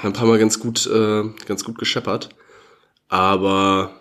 [0.04, 2.30] ein paar Mal ganz gut, äh, ganz gut gescheppert.
[3.10, 3.92] Aber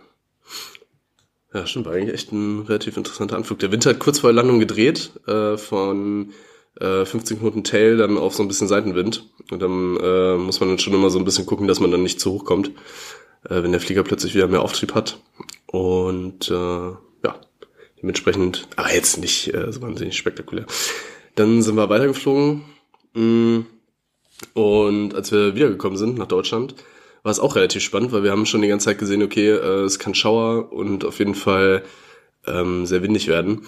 [1.53, 3.59] ja, stimmt, war eigentlich echt ein relativ interessanter Anflug.
[3.59, 6.33] Der Wind hat kurz vor der Landung gedreht, äh, von
[6.81, 9.29] äh, 15 Knoten Tail dann auf so ein bisschen Seitenwind.
[9.51, 12.03] Und dann äh, muss man dann schon immer so ein bisschen gucken, dass man dann
[12.03, 12.69] nicht zu hoch kommt,
[13.49, 15.19] äh, wenn der Flieger plötzlich wieder mehr Auftrieb hat.
[15.67, 17.41] Und äh, ja,
[18.01, 20.67] dementsprechend, aber jetzt nicht äh, so wahnsinnig spektakulär.
[21.35, 22.63] Dann sind wir weitergeflogen.
[23.15, 23.61] Mm,
[24.55, 26.75] Und als wir wiedergekommen sind nach Deutschland,
[27.23, 29.85] war es auch relativ spannend, weil wir haben schon die ganze Zeit gesehen, okay, äh,
[29.85, 31.83] es kann Schauer und auf jeden Fall
[32.47, 33.63] ähm, sehr windig werden.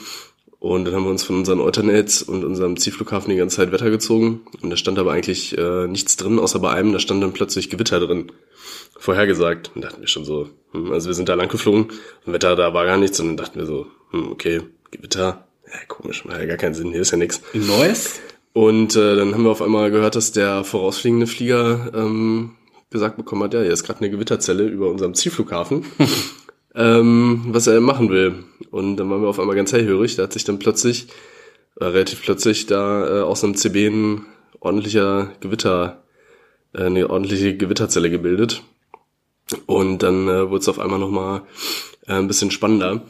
[0.61, 3.91] Und dann haben wir uns von unseren Alternates und unserem Zielflughafen die ganze Zeit Wetter
[3.91, 4.41] gezogen.
[4.61, 7.71] Und da stand aber eigentlich äh, nichts drin, außer bei einem, da stand dann plötzlich
[7.71, 8.33] Gewitter drin.
[8.99, 9.71] Vorhergesagt.
[9.75, 11.89] Und dachten wir schon so, hm, also wir sind da lang geflogen,
[12.27, 13.21] und Wetter da war gar nichts.
[13.21, 16.91] Und dann dachten wir so, hm, okay, Gewitter, ja, komisch, macht ja gar keinen Sinn,
[16.91, 17.41] hier ist ja nichts.
[17.53, 18.21] In Neuss?
[18.53, 22.57] Und äh, dann haben wir auf einmal gehört, dass der vorausfliegende Flieger ähm,
[22.91, 25.85] gesagt bekommen hat, ja, hier ist gerade eine Gewitterzelle über unserem Zielflughafen,
[26.79, 28.45] ähm, was er machen will.
[28.71, 30.17] Und dann waren wir auf einmal ganz hellhörig.
[30.17, 31.09] Da hat sich dann plötzlich,
[31.81, 34.27] äh, relativ plötzlich, da äh, aus einem CB ein
[34.61, 36.05] ordentlicher Gewitter,
[36.73, 38.63] äh, eine ordentliche Gewitterzelle gebildet.
[39.67, 41.43] Und dann äh, wurde es auf einmal nochmal
[42.07, 43.03] äh, ein bisschen spannender.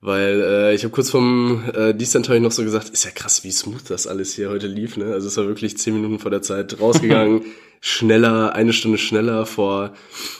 [0.00, 3.10] Weil äh, ich habe kurz vom äh, Descent hab ich noch so gesagt, ist ja
[3.10, 4.96] krass, wie smooth das alles hier heute lief.
[4.96, 5.06] Ne?
[5.06, 7.42] Also es war wirklich zehn Minuten vor der Zeit rausgegangen,
[7.80, 9.92] schneller, eine Stunde schneller vor,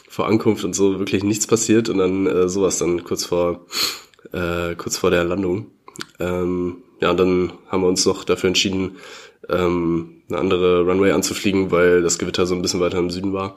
[0.08, 1.88] vor Ankunft und so, wirklich nichts passiert.
[1.88, 3.66] Und dann äh, sowas dann kurz vor,
[4.32, 5.70] äh, kurz vor der Landung.
[6.18, 8.96] Ähm, ja, und dann haben wir uns noch dafür entschieden,
[9.48, 13.56] ähm, eine andere Runway anzufliegen, weil das Gewitter so ein bisschen weiter im Süden war.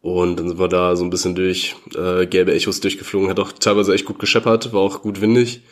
[0.00, 3.52] Und dann sind wir da so ein bisschen durch äh, gelbe Echos durchgeflogen, hat auch
[3.52, 5.62] teilweise echt gut gescheppert, war auch gut windig.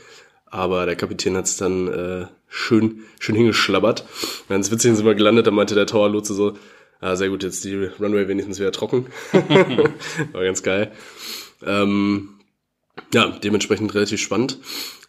[0.47, 4.07] Aber der Kapitän hat es dann äh, schön, schön hingeschlabbert.
[4.49, 6.55] Ganz witzig sind wir gelandet, da meinte der Towerlotse so,
[7.03, 9.07] ah, sehr gut, jetzt die Runway wenigstens wieder trocken.
[10.33, 10.93] war ganz geil.
[11.65, 12.41] Ähm,
[13.13, 14.59] ja, dementsprechend relativ spannend.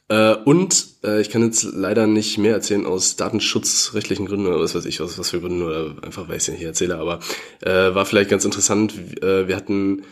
[0.09, 4.75] Äh, und äh, ich kann jetzt leider nicht mehr erzählen aus datenschutzrechtlichen Gründen oder was
[4.75, 7.19] weiß ich, aus was für Gründen oder einfach weil ich es nicht erzähle, aber
[7.61, 8.93] äh, war vielleicht ganz interessant.
[9.21, 10.03] Äh, wir hatten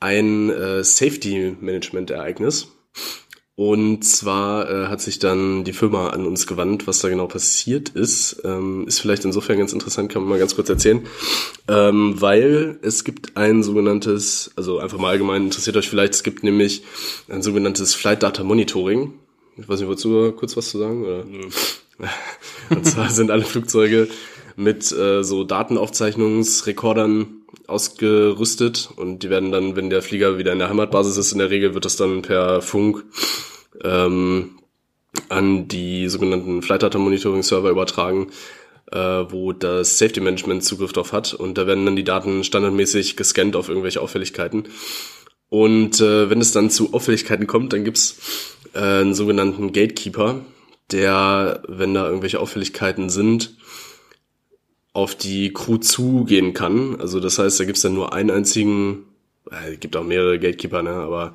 [0.00, 2.68] ein äh, Safety-Management-Ereignis.
[3.56, 7.90] Und zwar äh, hat sich dann die Firma an uns gewandt, was da genau passiert
[7.90, 8.42] ist.
[8.44, 11.06] Ähm, ist vielleicht insofern ganz interessant, kann man mal ganz kurz erzählen.
[11.68, 16.42] Ähm, weil es gibt ein sogenanntes, also einfach mal allgemein interessiert euch vielleicht, es gibt
[16.42, 16.82] nämlich
[17.28, 19.12] ein sogenanntes Flight Data Monitoring.
[19.56, 21.04] Ich weiß nicht, du kurz was zu sagen?
[21.04, 21.24] Oder?
[21.24, 21.42] Nö.
[22.70, 24.08] Und zwar sind alle Flugzeuge
[24.56, 30.68] mit äh, so Datenaufzeichnungsrekordern ausgerüstet und die werden dann, wenn der Flieger wieder in der
[30.68, 33.04] Heimatbasis ist, in der Regel wird das dann per Funk
[33.82, 34.58] ähm,
[35.28, 38.30] an die sogenannten Flight Data Monitoring Server übertragen,
[38.92, 43.16] äh, wo das Safety Management Zugriff drauf hat und da werden dann die Daten standardmäßig
[43.16, 44.64] gescannt auf irgendwelche Auffälligkeiten.
[45.48, 50.40] Und äh, wenn es dann zu Auffälligkeiten kommt, dann gibt's äh, einen sogenannten Gatekeeper,
[50.90, 53.56] der, wenn da irgendwelche Auffälligkeiten sind,
[54.94, 56.98] auf die Crew zugehen kann.
[57.00, 59.04] Also das heißt, da gibt's dann nur einen einzigen,
[59.50, 61.34] äh, gibt auch mehrere Gatekeeper, ne, aber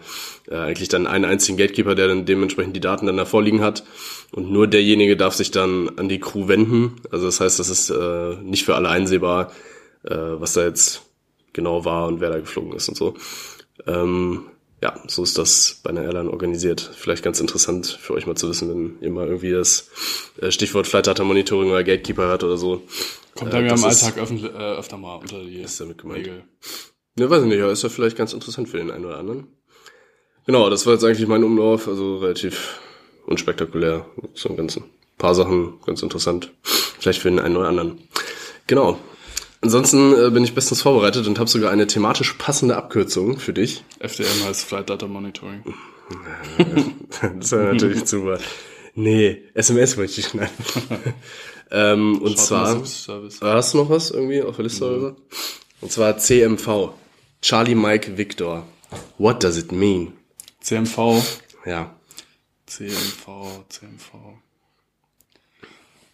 [0.49, 3.83] äh, eigentlich dann einen einzigen Gatekeeper, der dann dementsprechend die Daten dann da vorliegen hat.
[4.31, 6.95] Und nur derjenige darf sich dann an die Crew wenden.
[7.11, 9.51] Also das heißt, das ist äh, nicht für alle einsehbar,
[10.03, 11.03] äh, was da jetzt
[11.51, 13.15] genau war und wer da geflogen ist und so.
[13.85, 14.45] Ähm,
[14.81, 16.89] ja, so ist das bei einer Airline organisiert.
[16.95, 19.89] Vielleicht ganz interessant für euch mal zu wissen, wenn ihr mal irgendwie das
[20.41, 22.81] äh, Stichwort Flight Data Monitoring oder Gatekeeper hört oder so.
[23.35, 26.19] Kommt Äh, da mir im Alltag öffentlich, äh, öfter mal unter die Ist damit gemeint.
[26.19, 26.43] Regel.
[27.15, 29.47] Ne, weiß ich nicht, aber ist ja vielleicht ganz interessant für den einen oder anderen.
[30.45, 32.79] Genau, das war jetzt eigentlich mein Umlauf, also relativ
[33.27, 34.85] unspektakulär zum Ganzen.
[35.17, 36.51] paar Sachen ganz interessant.
[36.63, 37.99] Vielleicht für den einen oder anderen.
[38.67, 38.97] Genau.
[39.61, 43.83] Ansonsten äh, bin ich bestens vorbereitet und habe sogar eine thematisch passende Abkürzung für dich.
[43.99, 45.63] FDM heißt Flight Data Monitoring.
[47.39, 48.39] das war natürlich super.
[48.95, 50.53] Nee, SMS wollte ich schneiden.
[51.71, 53.39] ähm, und zwar, Service.
[53.41, 55.15] hast du noch was irgendwie auf der Liste oder so?
[55.81, 56.93] Und zwar CMV.
[57.41, 58.65] Charlie Mike Victor.
[59.17, 60.13] What does it mean?
[60.61, 61.23] CMV.
[61.65, 61.95] Ja.
[62.65, 64.13] CMV, CMV.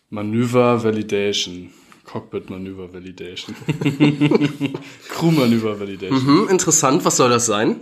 [0.09, 1.71] Manöver Validation.
[2.05, 3.55] Cockpit Manöver Validation.
[5.09, 6.25] Crew Manöver Validation.
[6.25, 7.81] Hm, interessant, was soll das sein?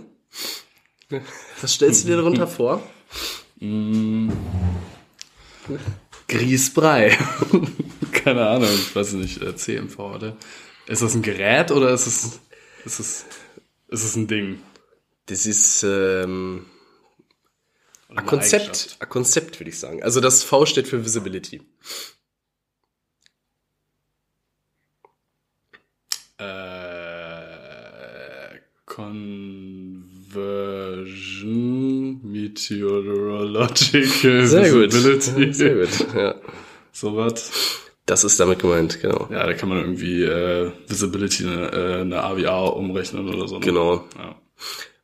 [1.60, 2.82] Was stellst du dir darunter vor?
[6.28, 7.16] Grießbrei.
[8.12, 10.36] Keine Ahnung, ich weiß nicht, äh, CMV, oder?
[10.86, 12.40] Ist das ein Gerät oder ist es,
[12.84, 13.24] ist es,
[13.88, 14.58] ist es ein Ding?
[15.26, 16.66] Das ist ähm,
[18.08, 20.02] ein Konzept, ein Konzept würde ich sagen.
[20.02, 21.62] Also das V steht für Visibility.
[26.38, 26.44] Äh,
[31.04, 34.92] Conversion Meteorological Sehr gut.
[34.92, 35.52] Visibility.
[35.52, 36.14] Sehr gut.
[36.14, 36.34] Ja.
[36.96, 37.50] So was.
[38.06, 39.26] Das ist damit gemeint, genau.
[39.28, 43.58] Ja, da kann man irgendwie äh, Visibility in eine, äh, eine AVA umrechnen oder so.
[43.58, 43.64] Ne?
[43.64, 44.04] Genau.
[44.16, 44.36] Ja.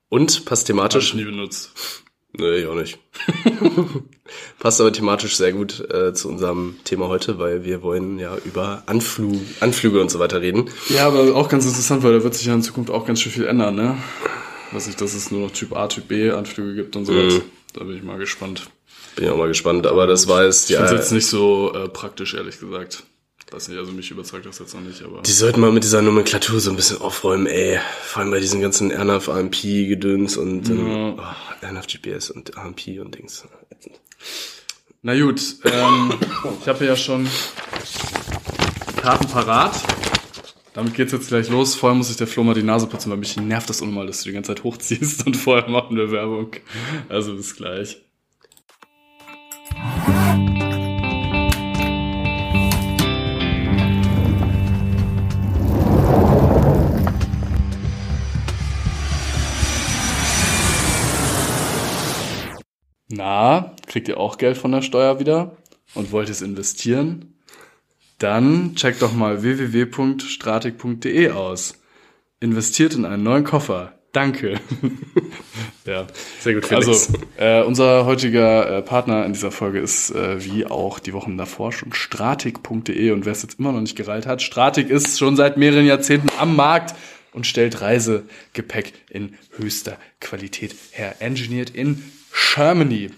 [0.09, 1.09] Und passt Hab thematisch.
[1.09, 2.05] ich nie benutzt.
[2.33, 2.99] Nee, ich auch nicht.
[4.61, 8.85] Passt aber thematisch sehr gut äh, zu unserem Thema heute, weil wir wollen ja über
[8.87, 10.71] Anflug, Anflüge und so weiter reden.
[10.89, 13.33] Ja, aber auch ganz interessant, weil da wird sich ja in Zukunft auch ganz schön
[13.33, 13.97] viel ändern, ne?
[14.73, 17.43] Weiß nicht, dass es nur noch Typ A, Typ B Anflüge gibt und so Mhm.
[17.73, 18.69] Da bin ich mal gespannt.
[19.17, 20.85] Bin ich auch mal gespannt, aber das war jetzt Ich ja.
[20.87, 23.05] finde jetzt nicht so äh, praktisch, ehrlich gesagt.
[23.51, 25.23] Weiß nicht, also mich überzeugt das jetzt noch nicht, aber.
[25.23, 27.81] Die sollten mal mit dieser Nomenklatur so ein bisschen aufräumen, ey.
[28.05, 33.17] Vor allem bei diesen ganzen RNAV, AMP-Gedöns und ähm, oh, RNAV GPS und AMP und
[33.17, 33.45] Dings.
[35.03, 36.13] Na gut, ähm,
[36.61, 37.27] ich habe ja schon
[39.01, 39.75] Karten parat.
[40.75, 41.75] Damit geht's jetzt gleich los.
[41.75, 44.23] Vorher muss ich der Flo mal die Nase putzen, weil mich nervt das unnormal, dass
[44.23, 46.53] du die ganze Zeit hochziehst und vorher machen wir Werbung.
[47.09, 48.01] Also bis gleich.
[63.87, 65.57] Kriegt ihr auch Geld von der Steuer wieder
[65.95, 67.35] und wollt es investieren?
[68.19, 71.75] Dann checkt doch mal www.stratik.de aus.
[72.41, 73.95] Investiert in einen neuen Koffer.
[74.13, 74.61] Danke.
[75.87, 76.07] ja,
[76.41, 76.89] Sehr gut, Felix.
[76.89, 81.39] also äh, unser heutiger äh, Partner in dieser Folge ist äh, wie auch die Wochen
[81.39, 85.37] davor schon stratik.de und wer es jetzt immer noch nicht gereilt hat, Stratik ist schon
[85.37, 86.95] seit mehreren Jahrzehnten am Markt
[87.33, 91.17] und stellt Reisegepäck in höchster Qualität her.
[91.21, 92.03] Engineert in
[92.55, 93.11] Germany,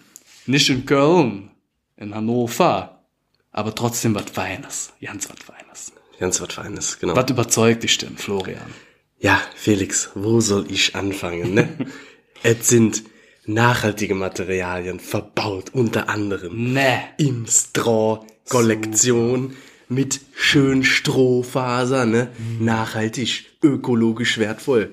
[0.47, 1.51] nicht in Köln,
[1.97, 3.03] in Hannover,
[3.51, 5.93] aber trotzdem was Feines, ganz was Feines.
[6.19, 7.15] Ganz was Feines, genau.
[7.17, 8.73] Was überzeugt dich denn, Florian?
[9.19, 11.69] Ja, Felix, wo soll ich anfangen, ne?
[12.43, 13.05] es sind
[13.47, 17.03] nachhaltige Materialien verbaut, unter anderem Ne.
[17.19, 19.55] im Straw-Kollektion
[19.89, 22.29] mit schön Strohfaser, ne?
[22.61, 24.93] Nachhaltig, ökologisch wertvoll.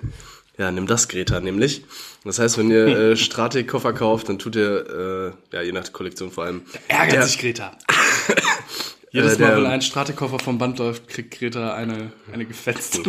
[0.57, 1.85] Ja, nimm das, Greta, nämlich.
[2.25, 6.32] Das heißt, wenn ihr äh, Stratik-Koffer kauft, dann tut ihr, äh, ja, je nach Kollektion
[6.32, 6.62] vor allem.
[6.88, 7.71] Ärgert der- sich Greta.
[9.12, 12.99] Jedes Äh, Mal, der- wenn ein Stratikoffer vom Band läuft, kriegt Greta eine, eine gefetzt.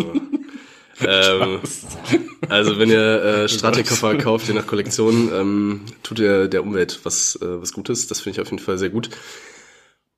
[1.03, 1.61] Ähm,
[2.49, 7.37] also wenn ihr äh, Stratik-Koffer kauft, je nach Kollektion, ähm, tut ihr der Umwelt was,
[7.37, 8.07] äh, was Gutes.
[8.07, 9.11] Das finde ich auf jeden Fall sehr gut.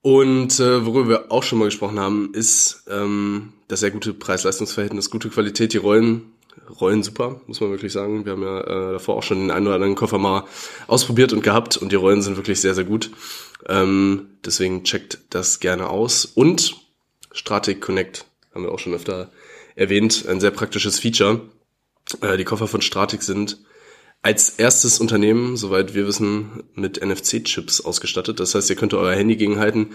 [0.02, 5.10] Und äh, worüber wir auch schon mal gesprochen haben, ist ähm, das sehr gute Preis-Leistungs-Verhältnis,
[5.10, 6.22] gute Qualität, die Rollen,
[6.80, 8.24] Rollen super, muss man wirklich sagen.
[8.24, 10.44] Wir haben ja äh, davor auch schon den einen oder anderen Koffer mal
[10.86, 13.10] ausprobiert und gehabt und die Rollen sind wirklich sehr, sehr gut.
[13.68, 16.24] Ähm, deswegen checkt das gerne aus.
[16.24, 16.76] Und
[17.32, 19.30] Stratic Connect haben wir auch schon öfter
[19.74, 21.40] erwähnt, ein sehr praktisches Feature.
[22.20, 23.58] Äh, die Koffer von Stratic sind
[24.22, 28.38] als erstes Unternehmen, soweit wir wissen, mit NFC-Chips ausgestattet.
[28.38, 29.90] Das heißt, ihr könnt euer Handy gegenhalten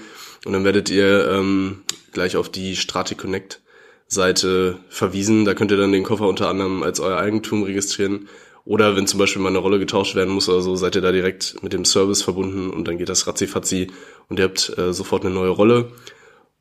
[0.46, 3.62] und dann werdet ihr ähm, gleich auf die Stratic Connect
[4.08, 5.46] Seite verwiesen.
[5.46, 8.28] Da könnt ihr dann den Koffer unter anderem als euer Eigentum registrieren.
[8.66, 11.12] Oder wenn zum Beispiel mal eine Rolle getauscht werden muss oder so, seid ihr da
[11.12, 13.88] direkt mit dem Service verbunden und dann geht das ratzi
[14.28, 15.92] und ihr habt äh, sofort eine neue Rolle.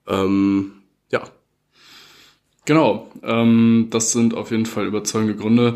[0.07, 0.73] Ähm,
[1.11, 1.25] ja,
[2.67, 5.75] Genau, ähm, das sind auf jeden Fall überzeugende Gründe.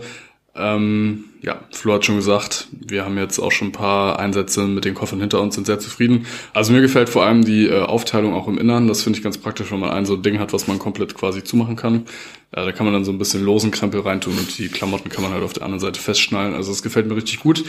[0.56, 4.84] Ähm, ja, Flo hat schon gesagt, wir haben jetzt auch schon ein paar Einsätze mit
[4.84, 6.26] den Koffern hinter uns, sind sehr zufrieden.
[6.52, 8.88] Also mir gefällt vor allem die äh, Aufteilung auch im Innern.
[8.88, 11.14] Das finde ich ganz praktisch, wenn man ein so ein Ding hat, was man komplett
[11.14, 12.04] quasi zumachen kann.
[12.54, 15.22] Ja, da kann man dann so ein bisschen losen Krempel reintun und die Klamotten kann
[15.22, 16.54] man halt auf der anderen Seite festschnallen.
[16.54, 17.64] Also das gefällt mir richtig gut.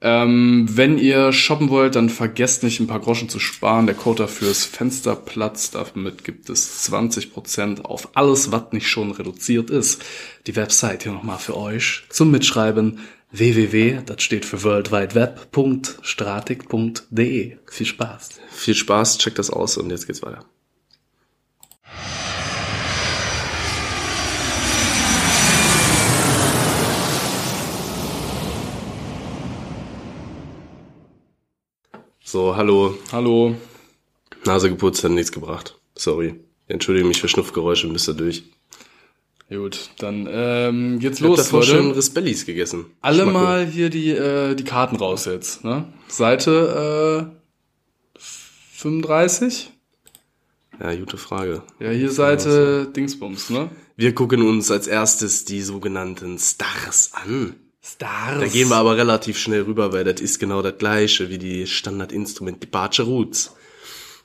[0.00, 3.86] Ähm, wenn ihr shoppen wollt, dann vergesst nicht ein paar Groschen zu sparen.
[3.86, 5.72] Der Code dafür ist Fensterplatz.
[5.72, 10.04] Damit gibt es 20% auf alles, was nicht schon reduziert ist.
[10.46, 15.48] Die Website hier nochmal für euch zum Mitschreiben www, das steht für World Wide Web,
[16.02, 17.56] stratik.de.
[17.66, 18.28] Viel Spaß.
[18.50, 20.44] viel Spaß, checkt das aus und jetzt geht's weiter.
[32.30, 32.94] So, hallo.
[33.10, 33.56] Hallo.
[34.44, 35.80] Nase geputzt, hat nichts gebracht.
[35.94, 36.34] Sorry.
[36.66, 38.42] Entschuldige mich für Schnupfgeräusche, müsst ihr durch.
[39.48, 41.72] Gut, dann ähm, geht's Ich hab los, davor Leute.
[41.72, 42.84] schon Rispellis gegessen.
[43.00, 43.38] Alle Schmacko.
[43.38, 45.64] mal hier die, äh, die Karten raus jetzt.
[45.64, 45.90] Ne?
[46.08, 47.32] Seite
[48.18, 49.70] äh, 35?
[50.82, 51.62] Ja, gute Frage.
[51.80, 53.70] Ja, hier Seite Dingsbums, ne?
[53.96, 57.54] Wir gucken uns als erstes die sogenannten Stars an.
[57.94, 58.40] Stars.
[58.40, 61.66] Da gehen wir aber relativ schnell rüber, weil das ist genau das gleiche wie die
[61.66, 63.54] Standardinstrument Departure Roots.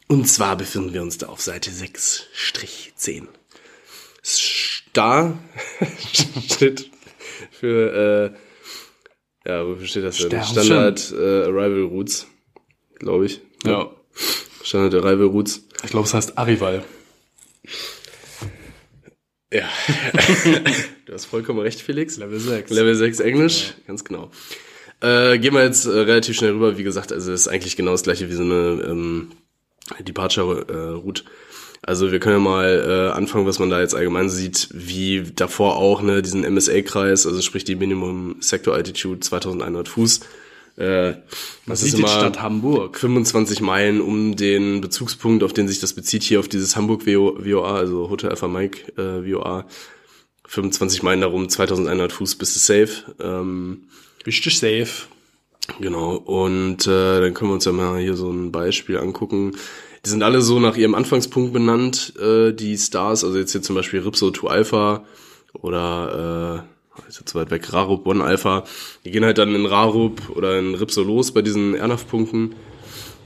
[0.08, 3.28] Und zwar befinden wir uns da auf Seite 6-10.
[4.21, 5.38] Star
[6.49, 6.89] steht
[7.52, 8.36] für,
[9.45, 10.43] äh, ja, wofür steht das denn?
[10.43, 12.28] Standard äh, Arrival Routes,
[12.99, 13.41] glaube ich.
[13.65, 13.89] Ja.
[14.63, 15.63] Standard Arrival Routes.
[15.84, 16.84] Ich glaube, es heißt Arrival.
[19.54, 19.70] Ja.
[21.06, 22.18] du hast vollkommen recht, Felix.
[22.18, 22.72] Level 6.
[22.72, 24.32] Level 6 Englisch, ganz genau.
[25.00, 26.78] Äh, gehen wir jetzt äh, relativ schnell rüber.
[26.78, 29.32] Wie gesagt, also es ist eigentlich genau das gleiche wie so eine ähm,
[30.00, 31.24] Departure äh, Route.
[31.86, 35.76] Also wir können ja mal äh, anfangen, was man da jetzt allgemein sieht, wie davor
[35.76, 40.22] auch, ne, diesen MSA-Kreis, also sprich die Minimum Sector Altitude 2100 Fuß.
[40.75, 41.13] Äh,
[41.67, 42.97] das ist die immer Stadt Hamburg.
[42.97, 47.75] 25 Meilen um den Bezugspunkt, auf den sich das bezieht, hier auf dieses Hamburg VOA,
[47.75, 49.65] also Hotel Alpha Mike äh, VOA.
[50.47, 53.13] 25 Meilen darum, 2100 Fuß bist du safe.
[53.19, 53.88] Ähm,
[54.25, 55.07] Richtig safe.
[55.79, 59.55] Genau, und äh, dann können wir uns ja mal hier so ein Beispiel angucken.
[60.05, 63.23] Die sind alle so nach ihrem Anfangspunkt benannt, äh, die Stars.
[63.23, 65.05] Also jetzt hier zum Beispiel Ripso 2 Alpha
[65.53, 66.72] oder äh,
[67.08, 68.63] ist jetzt weit weg, Rarup 1 Alpha.
[69.06, 72.56] Die gehen halt dann in Rarup oder in Ripso los bei diesen Ernaf-Punkten.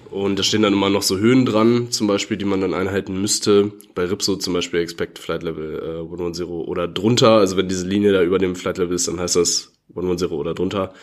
[0.09, 3.19] Und da stehen dann immer noch so Höhen dran, zum Beispiel, die man dann einhalten
[3.19, 3.73] müsste.
[3.93, 7.33] Bei Ripso zum Beispiel Expect Flight Level äh, 110 oder drunter.
[7.33, 10.53] Also wenn diese Linie da über dem Flight Level ist, dann heißt das 110 oder
[10.53, 10.93] drunter.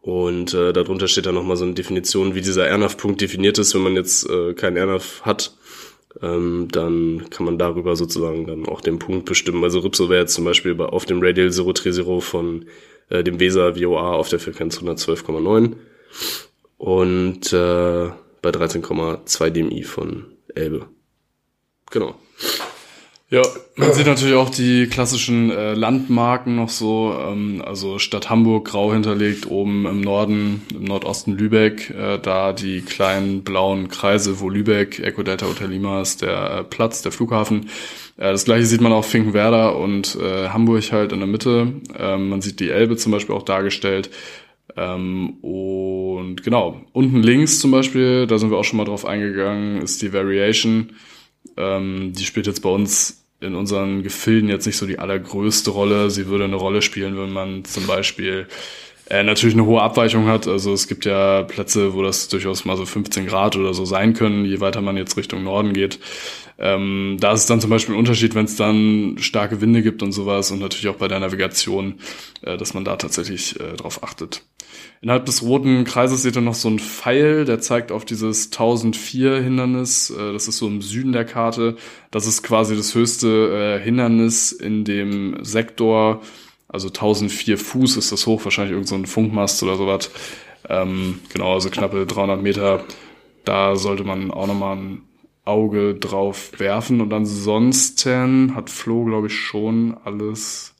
[0.00, 3.74] Und äh, darunter steht dann nochmal so eine Definition, wie dieser Airnav-Punkt definiert ist.
[3.74, 5.56] Wenn man jetzt äh, keinen Airnav hat,
[6.22, 9.64] ähm, dann kann man darüber sozusagen dann auch den Punkt bestimmen.
[9.64, 12.66] Also Ripso wäre jetzt zum Beispiel bei, auf dem Radial 030 von
[13.10, 15.74] äh, dem Weser VOA auf der Frequenz 112,9
[16.78, 18.10] und äh,
[18.42, 20.86] bei 13,2 dmi von Elbe.
[21.90, 22.14] Genau.
[23.34, 23.42] Ja,
[23.74, 28.92] man sieht natürlich auch die klassischen äh, Landmarken noch so, ähm, also Stadt Hamburg grau
[28.92, 35.00] hinterlegt, oben im Norden, im Nordosten Lübeck, äh, da die kleinen blauen Kreise, wo Lübeck,
[35.00, 37.70] Eco Delta Hotel Lima ist der äh, Platz, der Flughafen.
[38.18, 41.72] Äh, das gleiche sieht man auch Finkenwerder und äh, Hamburg halt in der Mitte.
[41.98, 44.10] Ähm, man sieht die Elbe zum Beispiel auch dargestellt.
[44.76, 49.82] Ähm, und genau, unten links zum Beispiel, da sind wir auch schon mal drauf eingegangen,
[49.82, 50.90] ist die Variation.
[51.56, 56.10] Ähm, die spielt jetzt bei uns in unseren Gefilden jetzt nicht so die allergrößte Rolle.
[56.10, 58.48] Sie würde eine Rolle spielen, wenn man zum Beispiel
[59.10, 60.48] äh, natürlich eine hohe Abweichung hat.
[60.48, 64.14] Also es gibt ja Plätze, wo das durchaus mal so 15 Grad oder so sein
[64.14, 65.98] können, je weiter man jetzt Richtung Norden geht.
[66.58, 70.02] Ähm, da ist es dann zum Beispiel ein Unterschied, wenn es dann starke Winde gibt
[70.02, 72.00] und sowas und natürlich auch bei der Navigation,
[72.42, 74.44] äh, dass man da tatsächlich äh, drauf achtet.
[75.00, 79.42] Innerhalb des roten Kreises seht ihr noch so einen Pfeil, der zeigt auf dieses 1004
[79.42, 80.10] Hindernis.
[80.10, 81.76] Äh, das ist so im Süden der Karte.
[82.10, 86.22] Das ist quasi das höchste äh, Hindernis in dem Sektor.
[86.68, 90.10] Also 1004 Fuß ist das hoch, wahrscheinlich irgendein so Funkmast oder sowas.
[90.68, 92.84] Ähm, genau, also knappe 300 Meter.
[93.44, 95.02] Da sollte man auch nochmal ein
[95.44, 97.00] Auge drauf werfen.
[97.00, 100.73] Und ansonsten hat Flo, glaube ich, schon alles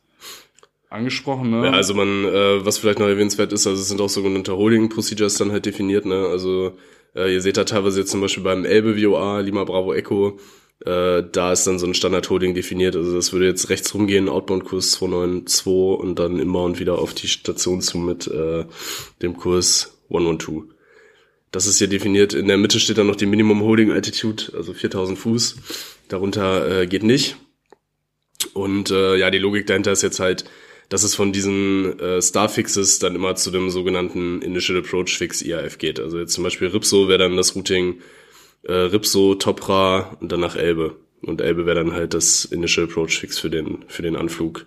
[0.94, 1.66] angesprochen, ne?
[1.66, 4.88] Ja, also man, äh, was vielleicht noch erwähnenswert ist, also es sind auch sogenannte Holding
[4.88, 6.26] Procedures dann halt definiert, ne?
[6.28, 6.72] Also
[7.14, 10.38] äh, ihr seht da teilweise jetzt zum Beispiel beim Elbe VOA, Lima Bravo Echo,
[10.84, 12.96] äh, da ist dann so ein Standard Holding definiert.
[12.96, 15.66] Also das würde jetzt rechts rumgehen, Outbound-Kurs 292
[16.00, 18.64] und dann inbound wieder auf die Station zu mit äh,
[19.22, 20.64] dem Kurs 112.
[21.52, 22.34] Das ist hier definiert.
[22.34, 25.56] In der Mitte steht dann noch die Minimum Holding Altitude, also 4000 Fuß.
[26.08, 27.36] Darunter äh, geht nicht.
[28.52, 30.44] Und äh, ja, die Logik dahinter ist jetzt halt,
[30.88, 35.78] dass es von diesen äh, Starfixes dann immer zu dem sogenannten Initial Approach Fix IAF
[35.78, 36.00] geht.
[36.00, 38.00] Also jetzt zum Beispiel Ripso wäre dann das Routing
[38.62, 40.96] äh, Ripso, Topra und danach Elbe.
[41.22, 44.66] Und Elbe wäre dann halt das Initial Approach Fix für den, für den Anflug.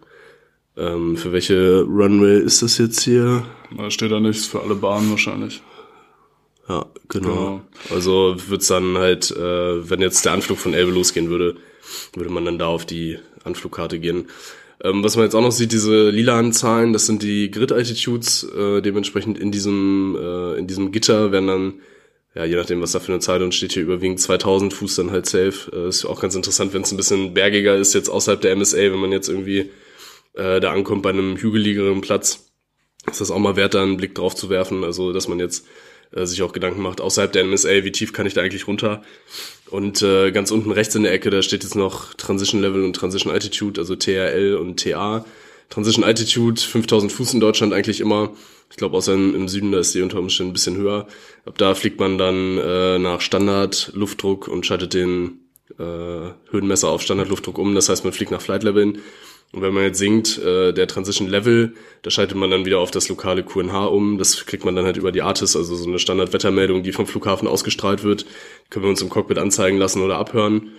[0.75, 3.43] Ähm, für welche Runway ist das jetzt hier?
[3.75, 5.61] Da steht da nichts für alle Bahnen wahrscheinlich.
[6.69, 7.29] Ja, genau.
[7.29, 7.61] genau.
[7.89, 11.55] Also wird's dann halt, äh, wenn jetzt der Anflug von Elbe losgehen würde,
[12.13, 14.27] würde man dann da auf die Anflugkarte gehen.
[14.83, 18.81] Ähm, was man jetzt auch noch sieht, diese lilanen Zahlen, das sind die Grid-Altitudes, äh,
[18.81, 21.73] dementsprechend in diesem, äh, in diesem Gitter werden dann,
[22.35, 25.11] ja, je nachdem, was da für eine Zahl drin steht, hier überwiegend 2000 Fuß dann
[25.11, 25.71] halt safe.
[25.73, 28.77] Äh, ist auch ganz interessant, wenn es ein bisschen bergiger ist, jetzt außerhalb der MSA,
[28.77, 29.71] wenn man jetzt irgendwie
[30.33, 32.51] äh, da ankommt bei einem hügeligeren Platz,
[33.09, 34.83] ist das auch mal wert, da einen Blick drauf zu werfen.
[34.83, 35.65] Also, dass man jetzt
[36.11, 39.01] äh, sich auch Gedanken macht, außerhalb der MSA, wie tief kann ich da eigentlich runter?
[39.69, 42.95] Und äh, ganz unten rechts in der Ecke, da steht jetzt noch Transition Level und
[42.95, 45.25] Transition Altitude, also TRL und TA.
[45.69, 48.31] Transition Altitude, 5000 Fuß in Deutschland eigentlich immer.
[48.69, 51.07] Ich glaube, außer im, im, Süden, da ist die unter Umständen ein bisschen höher.
[51.45, 55.41] Ab da fliegt man dann äh, nach Standard Luftdruck und schaltet den
[55.77, 55.83] äh,
[56.51, 57.75] Höhenmesser auf Standard Luftdruck um.
[57.75, 58.99] Das heißt, man fliegt nach Flight Leveln
[59.53, 62.91] und wenn man jetzt sinkt, äh, der Transition Level, da schaltet man dann wieder auf
[62.91, 64.17] das lokale QNH um.
[64.17, 67.47] Das kriegt man dann halt über die Artis, also so eine Standardwettermeldung, die vom Flughafen
[67.47, 68.25] ausgestrahlt wird.
[68.69, 70.71] Können wir uns im Cockpit anzeigen lassen oder abhören.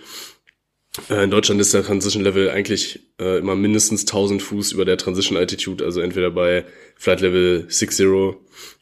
[1.09, 4.97] Äh, in Deutschland ist der Transition Level eigentlich äh, immer mindestens 1000 Fuß über der
[4.97, 8.07] Transition Altitude, also entweder bei Flight Level 60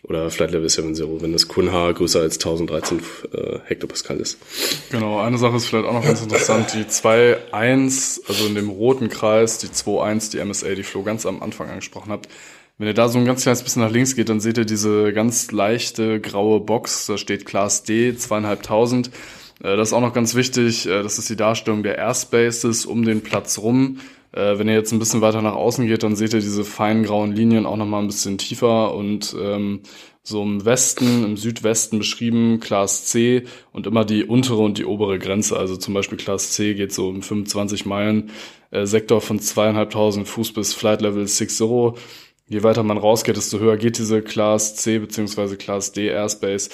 [0.04, 3.02] oder Flight Level 70, wenn das QNH größer als 1013
[3.34, 4.40] äh, Hektopascal ist.
[4.90, 9.10] Genau, eine Sache ist vielleicht auch noch ganz interessant, die 2.1, also in dem roten
[9.10, 12.30] Kreis, die 2.1, die MSA, die Flo ganz am Anfang angesprochen habt,
[12.78, 15.12] wenn ihr da so ein ganz kleines bisschen nach links geht, dann seht ihr diese
[15.12, 19.10] ganz leichte graue Box, da steht Class D, zweieinhalbtausend.
[19.64, 20.86] Das ist auch noch ganz wichtig.
[20.86, 24.00] Äh, das ist die Darstellung der Airspaces um den Platz rum.
[24.32, 27.04] Äh, wenn ihr jetzt ein bisschen weiter nach außen geht, dann seht ihr diese feinen
[27.04, 29.82] grauen Linien auch noch mal ein bisschen tiefer und ähm,
[30.24, 35.20] so im Westen, im Südwesten beschrieben, Class C und immer die untere und die obere
[35.20, 35.58] Grenze.
[35.58, 38.32] Also zum Beispiel Class C geht so im 25 Meilen
[38.72, 41.98] äh, Sektor von zweieinhalbtausend Fuß bis Flight Level 60
[42.50, 45.56] je weiter man rausgeht, desto höher geht diese Class C bzw.
[45.56, 46.70] Class D Airspace.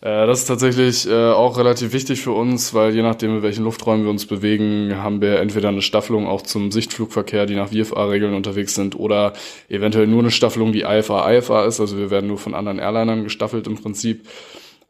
[0.00, 3.64] Äh, das ist tatsächlich äh, auch relativ wichtig für uns, weil je nachdem, in welchen
[3.64, 8.34] Lufträumen wir uns bewegen, haben wir entweder eine Staffelung auch zum Sichtflugverkehr, die nach VFA-Regeln
[8.34, 9.32] unterwegs sind, oder
[9.68, 11.80] eventuell nur eine Staffelung, die IFA-IFA ist.
[11.80, 14.28] Also wir werden nur von anderen Airlinern gestaffelt im Prinzip.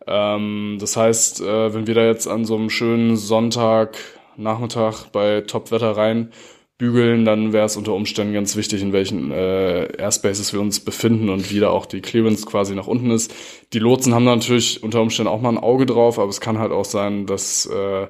[0.06, 5.96] Ähm, das heißt, äh, wenn wir da jetzt an so einem schönen Sonntagnachmittag bei Topwetter
[5.96, 6.32] rein
[6.78, 11.30] bügeln, dann wäre es unter Umständen ganz wichtig, in welchen äh, Airspaces wir uns befinden
[11.30, 13.34] und wie da auch die Clearance quasi nach unten ist.
[13.72, 16.58] Die Lotsen haben da natürlich unter Umständen auch mal ein Auge drauf, aber es kann
[16.58, 18.06] halt auch sein, dass äh,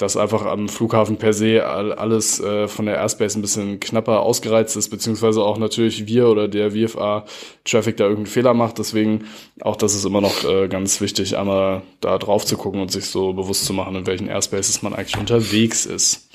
[0.00, 4.76] dass einfach am Flughafen per se alles äh, von der Airspace ein bisschen knapper ausgereizt
[4.76, 8.78] ist, beziehungsweise auch natürlich wir oder der VFA-Traffic da irgendeinen Fehler macht.
[8.78, 9.26] Deswegen
[9.60, 13.06] auch das ist immer noch äh, ganz wichtig, einmal da drauf zu gucken und sich
[13.06, 16.30] so bewusst zu machen, in welchen Airspaces man eigentlich unterwegs ist.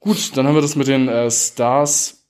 [0.00, 2.24] Gut, dann haben wir das mit den äh, Stars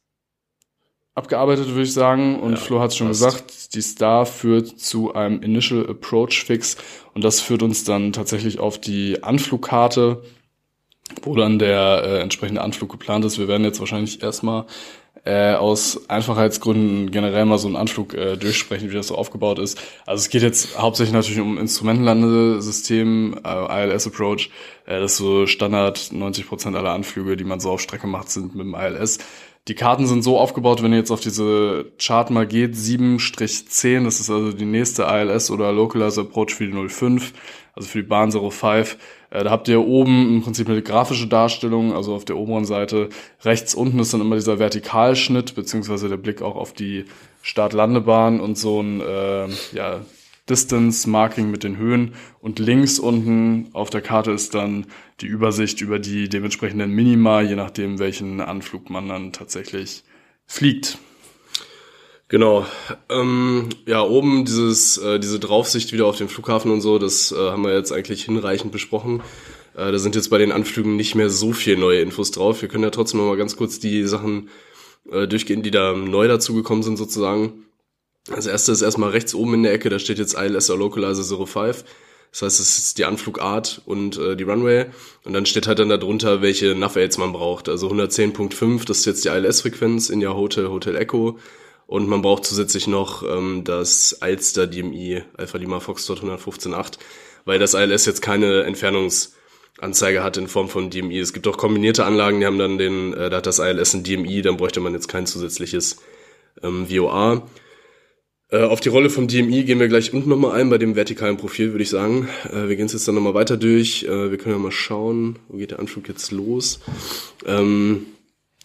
[1.15, 2.41] abgearbeitet, würde ich sagen.
[2.41, 3.21] Und Ja, Flo hat es schon passt.
[3.21, 6.77] gesagt, die Star führt zu einem Initial Approach Fix
[7.15, 10.23] und das führt uns dann tatsächlich auf die Anflugkarte,
[11.23, 13.39] wo dann der äh, entsprechende Anflug geplant ist.
[13.39, 14.67] Wir werden jetzt wahrscheinlich erstmal
[15.29, 19.79] äh, aus Einfachheitsgründen generell mal so einen Anflug äh, durchsprechen, wie das so aufgebaut ist.
[20.07, 24.49] Also es geht jetzt hauptsächlich natürlich um Instrumentenlandesystem, äh, ILS Approach.
[24.87, 28.55] Äh, das ist so Standard, 90% aller Anflüge, die man so auf Strecke macht, sind
[28.55, 29.19] mit dem ILS.
[29.69, 34.21] Die Karten sind so aufgebaut, wenn ihr jetzt auf diese Chart mal geht, 7-10, das
[34.21, 37.35] ist also die nächste ILS oder Localizer Approach für die 05,
[37.75, 38.97] also für die Bahn 05.
[39.31, 43.09] Äh, da habt ihr oben im Prinzip eine grafische Darstellung, also auf der oberen Seite.
[43.45, 47.05] Rechts unten ist dann immer dieser Vertikalschnitt, beziehungsweise der Blick auch auf die
[47.43, 50.01] Start-Landebahn und so ein äh, ja,
[50.49, 52.15] Distance Marking mit den Höhen.
[52.41, 54.87] Und links unten auf der Karte ist dann
[55.21, 60.05] die Übersicht über die dementsprechenden Minima, je nachdem, welchen Anflug man dann tatsächlich
[60.47, 60.99] fliegt.
[62.29, 62.67] Genau.
[63.09, 67.37] Ähm, ja, oben dieses, äh, diese Draufsicht wieder auf den Flughafen und so, das äh,
[67.37, 69.23] haben wir jetzt eigentlich hinreichend besprochen.
[69.75, 72.61] Äh, da sind jetzt bei den Anflügen nicht mehr so viel neue Infos drauf.
[72.61, 74.51] Wir können ja trotzdem noch mal ganz kurz die Sachen
[75.11, 77.65] äh, durchgehen, die da neu dazugekommen sind sozusagen.
[78.31, 81.85] Als erstes ist erstmal rechts oben in der Ecke, da steht jetzt ILS Localizer 05.
[82.31, 84.87] Das heißt, es ist die Anflugart und äh, die Runway.
[85.25, 87.71] Und dann steht halt dann darunter, welche Nav-Aids man braucht.
[87.71, 91.39] Also 110.5, das ist jetzt die ILS-Frequenz in der Hotel, Hotel Echo.
[91.89, 96.99] Und man braucht zusätzlich noch ähm, das Alster DMI Alpha Lima Foxtrot 115.8,
[97.47, 101.19] weil das ILS jetzt keine Entfernungsanzeige hat in Form von DMI.
[101.19, 104.05] Es gibt auch kombinierte Anlagen, die haben dann den, äh, da hat das ILS ein
[104.05, 105.97] DMI, dann bräuchte man jetzt kein zusätzliches
[106.63, 107.49] ähm, VOA.
[108.51, 111.39] Äh, auf die Rolle vom DMI gehen wir gleich unten nochmal ein, bei dem vertikalen
[111.39, 112.29] Profil würde ich sagen.
[112.53, 114.05] Äh, wir gehen es jetzt dann nochmal weiter durch.
[114.05, 116.81] Äh, wir können ja mal schauen, wo geht der Anflug jetzt los.
[117.47, 118.05] Ähm,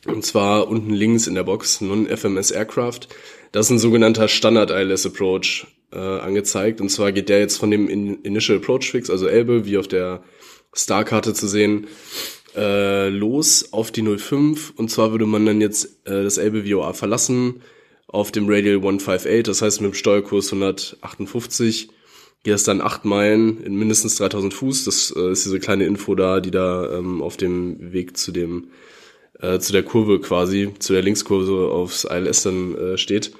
[0.05, 3.01] und zwar unten links in der Box Non-FMS Aircraft.
[3.51, 6.81] Das ist ein sogenannter Standard ILS Approach äh, angezeigt.
[6.81, 9.87] Und zwar geht der jetzt von dem In Initial Approach Fix, also Elbe, wie auf
[9.87, 10.23] der
[10.73, 11.87] Starkarte zu sehen,
[12.55, 14.73] äh, los auf die 05.
[14.75, 17.61] Und zwar würde man dann jetzt äh, das Elbe VOA verlassen
[18.07, 21.89] auf dem Radial 158, das heißt mit dem Steuerkurs 158
[22.43, 24.83] geht es dann acht Meilen in mindestens 3000 Fuß.
[24.83, 28.67] Das äh, ist diese kleine Info da, die da ähm, auf dem Weg zu dem
[29.43, 33.33] äh, zu der Kurve quasi, zu der Linkskurve aufs ILS dann äh, steht.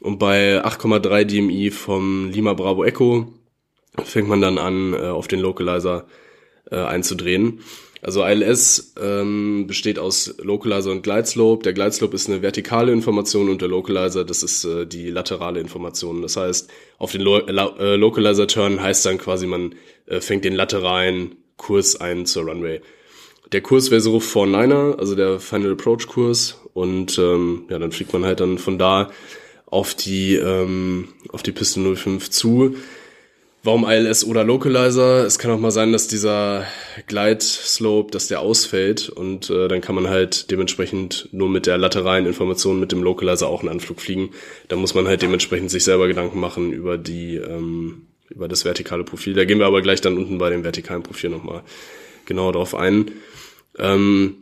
[0.00, 3.32] Und bei 8,3 DMI vom Lima Bravo Echo
[4.04, 6.06] fängt man dann an, äh, auf den Localizer
[6.70, 7.60] äh, einzudrehen.
[8.00, 11.64] Also ILS ähm, besteht aus Localizer und Glideslope.
[11.64, 16.22] Der Glideslope ist eine vertikale Information und der Localizer, das ist äh, die laterale Information.
[16.22, 19.74] Das heißt, auf den Lo äh, Localizer-Turn heißt dann quasi, man
[20.06, 22.80] äh, fängt den lateralen Kurs ein zur Runway.
[23.52, 26.60] Der Kurs wäre so 49er, also der Final Approach Kurs.
[26.74, 29.10] Und ähm, ja, dann fliegt man halt dann von da
[29.66, 32.76] auf die, ähm, auf die Piste 05 zu.
[33.64, 35.26] Warum ILS oder Localizer?
[35.26, 36.64] Es kann auch mal sein, dass dieser
[37.06, 41.76] Glide Slope, dass der ausfällt und äh, dann kann man halt dementsprechend nur mit der
[41.76, 44.30] lateralen Information mit dem Localizer auch einen Anflug fliegen.
[44.68, 49.04] Da muss man halt dementsprechend sich selber Gedanken machen über die ähm, über das vertikale
[49.04, 49.34] Profil.
[49.34, 51.62] Da gehen wir aber gleich dann unten bei dem vertikalen Profil nochmal
[52.28, 53.10] genauer drauf ein.
[53.76, 54.36] Ähm,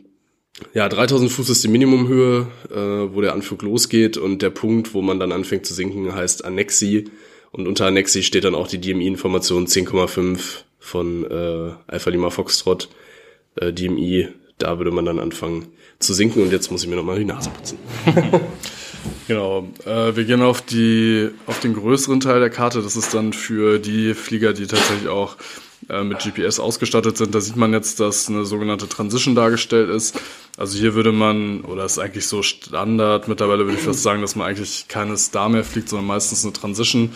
[0.73, 5.01] ja, 3000 Fuß ist die Minimumhöhe, äh, wo der Anflug losgeht und der Punkt, wo
[5.01, 7.05] man dann anfängt zu sinken, heißt Annexi.
[7.51, 10.39] Und unter Annexi steht dann auch die DMI-Information 10,5
[10.79, 12.89] von äh, Alpha Lima Foxtrot
[13.55, 14.29] äh, DMI.
[14.57, 15.67] Da würde man dann anfangen
[15.99, 17.77] zu sinken und jetzt muss ich mir nochmal die Nase putzen.
[19.27, 19.67] Genau.
[19.85, 22.81] Äh, wir gehen auf die auf den größeren Teil der Karte.
[22.81, 25.37] Das ist dann für die Flieger, die tatsächlich auch
[25.89, 27.33] äh, mit GPS ausgestattet sind.
[27.33, 30.19] Da sieht man jetzt, dass eine sogenannte Transition dargestellt ist.
[30.57, 34.35] Also hier würde man, oder ist eigentlich so Standard, mittlerweile würde ich fast sagen, dass
[34.35, 37.11] man eigentlich keine Star mehr fliegt, sondern meistens eine Transition.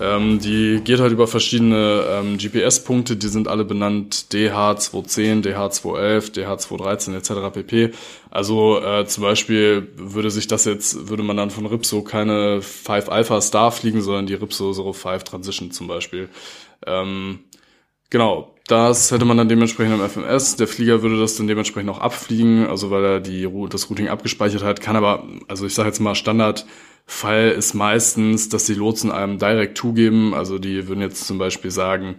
[0.00, 7.16] Ähm, die geht halt über verschiedene ähm, GPS-Punkte, die sind alle benannt DH210, DH211, DH213
[7.16, 7.54] etc.
[7.54, 7.90] pp.
[8.30, 13.08] Also äh, zum Beispiel würde sich das jetzt, würde man dann von Ripso keine 5
[13.08, 16.28] Alpha Star fliegen, sondern die Ripso 05 Transition zum Beispiel.
[16.86, 17.40] Ähm,
[18.14, 20.54] genau, das hätte man dann dementsprechend im FMS.
[20.54, 24.62] Der Flieger würde das dann dementsprechend auch abfliegen, also weil er die, das Routing abgespeichert
[24.62, 26.64] hat, kann aber, also ich sage jetzt mal Standard
[27.06, 30.32] Fall ist meistens, dass die Lotsen einem direkt zugeben.
[30.32, 32.16] Also die würden jetzt zum Beispiel sagen,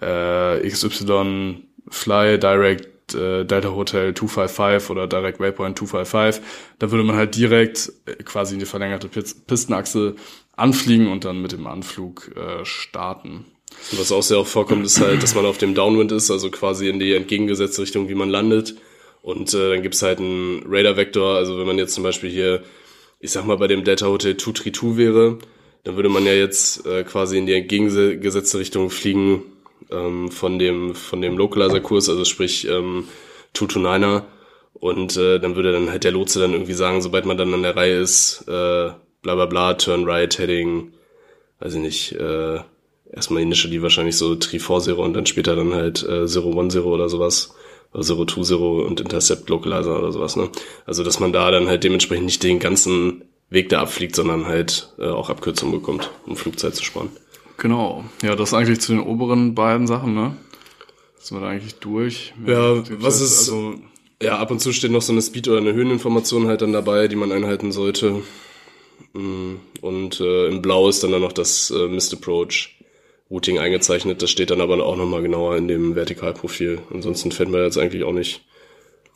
[0.00, 6.44] äh, XY Fly Direct äh, Delta Hotel 255 oder Direct Waypoint 255.
[6.78, 10.14] Da würde man halt direkt äh, quasi in die verlängerte Pistenachse
[10.54, 13.46] anfliegen und dann mit dem Anflug äh, starten.
[13.92, 16.88] Was auch sehr oft vorkommt, ist halt, dass man auf dem Downwind ist, also quasi
[16.88, 18.76] in die entgegengesetzte Richtung, wie man landet.
[19.22, 22.62] Und äh, dann gibt's halt einen Radar-Vektor, also wenn man jetzt zum Beispiel hier
[23.20, 25.38] ich sag mal, bei dem Delta Hotel 232 wäre,
[25.84, 29.42] dann würde man ja jetzt äh, quasi in die entgegengesetzte Richtung fliegen
[29.90, 33.08] ähm, von dem von dem Localizer-Kurs, also sprich ähm,
[33.54, 34.24] 229er.
[34.74, 37.62] Und äh, dann würde dann halt der Lotse dann irgendwie sagen, sobald man dann an
[37.62, 38.90] der Reihe ist, äh,
[39.22, 40.92] bla bla bla, turn right, heading,
[41.58, 42.60] weiß ich nicht, äh,
[43.12, 47.54] erstmal initially wahrscheinlich so 340 und dann später dann halt äh, 010 oder sowas.
[47.98, 50.50] Zero to Zero und Intercept Localizer oder sowas, ne?
[50.84, 54.92] Also, dass man da dann halt dementsprechend nicht den ganzen Weg da abfliegt, sondern halt
[54.98, 57.08] äh, auch Abkürzungen bekommt, um Flugzeit zu sparen.
[57.56, 58.04] Genau.
[58.22, 60.36] Ja, das eigentlich zu den oberen beiden Sachen, ne?
[61.18, 62.34] Sind wir da eigentlich durch?
[62.46, 63.74] Ja, was ist, also,
[64.22, 67.08] ja, ab und zu steht noch so eine Speed- oder eine Höheninformation halt dann dabei,
[67.08, 68.22] die man einhalten sollte.
[69.14, 72.77] Mm, und äh, in Blau ist dann, dann noch das äh, Missed Approach
[73.30, 74.22] Routing eingezeichnet.
[74.22, 76.80] Das steht dann aber auch nochmal genauer in dem Vertikalprofil.
[76.92, 78.42] Ansonsten fällt mir jetzt eigentlich auch nicht.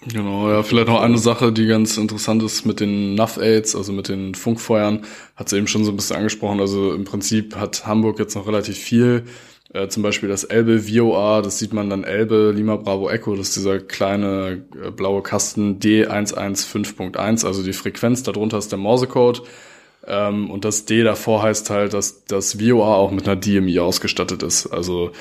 [0.06, 4.08] Genau, ja, vielleicht noch eine Sache, die ganz interessant ist mit den NAV-Aids, also mit
[4.08, 5.04] den Funkfeuern,
[5.36, 6.58] hat sie eben schon so ein bisschen angesprochen.
[6.60, 9.24] Also im Prinzip hat Hamburg jetzt noch relativ viel.
[9.72, 13.48] Äh, zum Beispiel das Elbe VOR, das sieht man dann Elbe Lima Bravo Echo, das
[13.48, 19.42] ist dieser kleine äh, blaue Kasten D115.1, also die Frequenz, darunter ist der Morsecode.
[20.06, 24.42] Ähm, und das D davor heißt halt, dass das VOA auch mit einer DMI ausgestattet
[24.42, 24.66] ist.
[24.66, 25.12] Also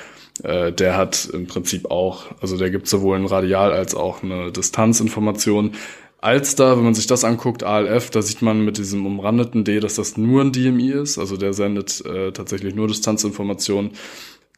[0.43, 4.51] äh, der hat im Prinzip auch, also der gibt sowohl ein Radial als auch eine
[4.51, 5.73] Distanzinformation.
[6.19, 9.95] Alster, wenn man sich das anguckt, ALF, da sieht man mit diesem umrandeten D, dass
[9.95, 11.17] das nur ein DMI ist.
[11.17, 13.91] Also der sendet äh, tatsächlich nur Distanzinformationen.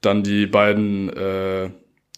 [0.01, 1.69] Dann die beiden äh,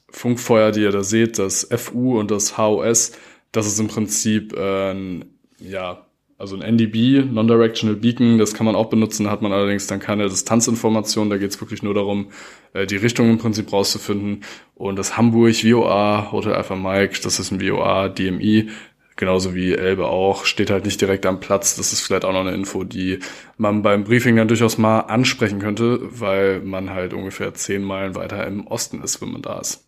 [0.09, 3.11] Funkfeuer, die ihr da seht, das FU und das HOS,
[3.51, 5.25] das ist im Prinzip äh, ein,
[5.59, 6.04] ja,
[6.37, 10.27] also ein NDB, Non-Directional Beacon, das kann man auch benutzen, hat man allerdings dann keine
[10.27, 12.31] Distanzinformation, da geht es wirklich nur darum,
[12.73, 14.43] äh, die Richtung im Prinzip rauszufinden.
[14.73, 18.69] Und das Hamburg VOA, Hotel Alpha Mike, das ist ein VOA DMI,
[19.15, 21.77] genauso wie Elbe auch, steht halt nicht direkt am Platz.
[21.77, 23.19] Das ist vielleicht auch noch eine Info, die
[23.57, 28.45] man beim Briefing dann durchaus mal ansprechen könnte, weil man halt ungefähr zehn Meilen weiter
[28.45, 29.87] im Osten ist, wenn man da ist.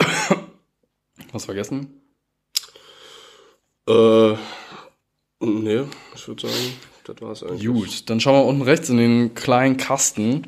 [1.32, 2.02] Was vergessen?
[3.88, 4.34] Äh
[5.40, 5.84] Nee,
[6.14, 6.72] ich würde sagen,
[7.04, 7.66] das war's eigentlich.
[7.66, 10.46] Gut, dann schauen wir unten rechts in den kleinen Kasten.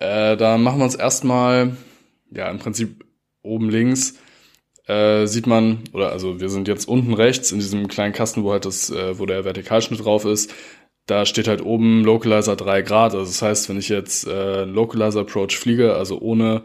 [0.00, 1.76] Äh, da machen wir uns erstmal,
[2.30, 3.04] ja, im Prinzip
[3.42, 4.14] oben links
[4.86, 8.52] äh, sieht man, oder also wir sind jetzt unten rechts in diesem kleinen Kasten, wo
[8.52, 10.52] halt das, äh, wo der Vertikalschnitt drauf ist.
[11.06, 13.14] Da steht halt oben Localizer 3 Grad.
[13.14, 16.62] Also das heißt, wenn ich jetzt äh, Localizer Approach fliege, also ohne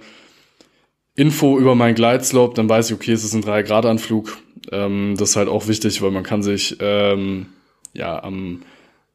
[1.15, 4.38] Info über meinen Glideslope, dann weiß ich, okay, es ist ein 3 Grad Anflug.
[4.72, 7.47] Ähm, das ist halt auch wichtig, weil man kann sich ähm,
[7.94, 8.64] ja am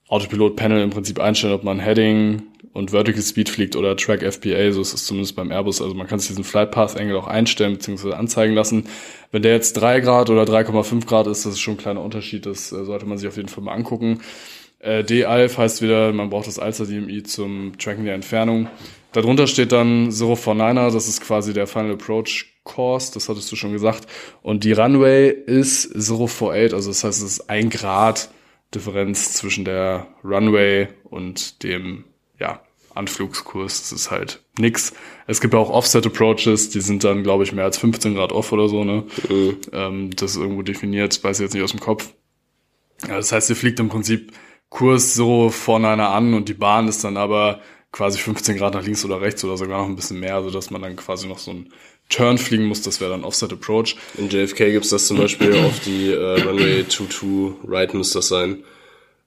[0.08, 2.42] Autopilot-Panel im Prinzip einstellen, ob man Heading
[2.72, 5.82] und Vertical Speed fliegt oder Track FPA, so ist es zumindest beim Airbus.
[5.82, 8.12] Also man kann sich diesen Flight Path Angle auch einstellen bzw.
[8.12, 8.84] anzeigen lassen.
[9.30, 12.46] Wenn der jetzt 3 Grad oder 3,5 Grad ist, das ist schon ein kleiner Unterschied,
[12.46, 14.20] das äh, sollte man sich auf jeden Fall mal angucken.
[14.80, 18.68] Äh, D-Alf heißt wieder, man braucht das Alster DMI zum Tracken der Entfernung.
[19.12, 23.72] Darunter steht dann 049er, das ist quasi der Final Approach Course, das hattest du schon
[23.72, 24.06] gesagt.
[24.42, 28.30] Und die Runway ist 048, also das heißt, es ist ein Grad
[28.74, 32.04] Differenz zwischen der Runway und dem,
[32.38, 32.60] ja,
[32.94, 33.80] Anflugskurs.
[33.80, 34.92] Das ist halt nix.
[35.26, 38.32] Es gibt ja auch Offset Approaches, die sind dann, glaube ich, mehr als 15 Grad
[38.32, 39.04] off oder so, ne?
[39.28, 39.56] Mhm.
[39.72, 42.12] Ähm, das ist irgendwo definiert, weiß ich jetzt nicht aus dem Kopf.
[43.08, 44.32] Ja, das heißt, sie fliegt im Prinzip
[44.68, 47.60] Kurs so vorne einer an und die Bahn ist dann aber
[47.90, 50.70] quasi 15 Grad nach links oder rechts oder sogar noch ein bisschen mehr, so dass
[50.70, 51.72] man dann quasi noch so ein
[52.12, 53.96] Turn fliegen muss, das wäre dann Offset Approach.
[54.18, 58.64] In JFK gibt's das zum Beispiel auf die äh, Runway 22 Right muss das sein.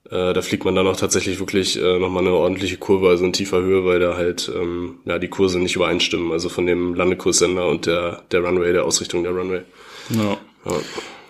[0.10, 3.34] Äh, da fliegt man dann auch tatsächlich wirklich äh, nochmal eine ordentliche Kurve, also in
[3.34, 7.68] tiefer Höhe, weil da halt ähm, ja die Kurse nicht übereinstimmen, also von dem Landekurssender
[7.68, 9.62] und der, der Runway, der Ausrichtung der Runway.
[10.12, 10.38] Ja.
[10.66, 10.80] Ja.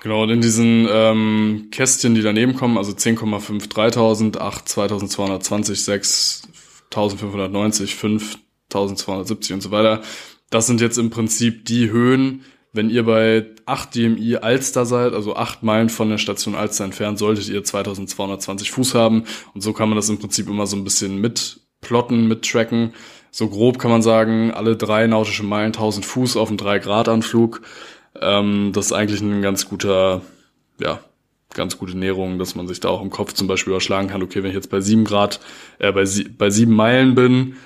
[0.03, 6.41] Genau, und in diesen ähm, Kästchen, die daneben kommen, also 10,5 3000, 8 2220, 6
[6.91, 10.01] 1590, 5 1270 und so weiter.
[10.55, 15.35] Das sind jetzt im Prinzip die Höhen, wenn ihr bei 8 DMI Alster seid, also
[15.35, 19.25] 8 Meilen von der Station Alster entfernt, solltet ihr 2220 Fuß haben.
[19.53, 22.93] Und so kann man das im Prinzip immer so ein bisschen mitplotten, mittracken.
[23.31, 27.61] So grob kann man sagen, alle drei nautische Meilen 1000 Fuß auf einem 3-Grad-Anflug.
[28.21, 30.21] Ähm, das ist eigentlich ein ganz guter,
[30.79, 31.01] ja,
[31.53, 34.41] ganz gute Näherung, dass man sich da auch im Kopf zum Beispiel überschlagen kann, okay,
[34.41, 35.41] wenn ich jetzt bei 7 Grad,
[35.79, 36.05] äh, bei,
[36.37, 37.57] bei 7 Meilen bin,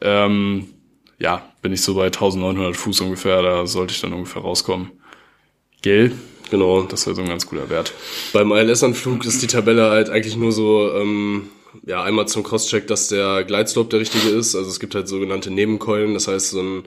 [0.00, 0.68] ähm,
[1.18, 4.92] ja, bin ich so bei 1900 Fuß ungefähr, da sollte ich dann ungefähr rauskommen.
[5.82, 6.12] Gell?
[6.48, 6.82] Genau.
[6.82, 7.92] Das wäre so ein ganz guter Wert.
[8.32, 11.48] Beim ILS-Anflug ist die Tabelle halt eigentlich nur so, ähm,
[11.84, 14.54] ja, einmal zum Crosscheck, dass der Glideslope der richtige ist.
[14.54, 16.84] Also es gibt halt sogenannte Nebenkeulen, das heißt, so ein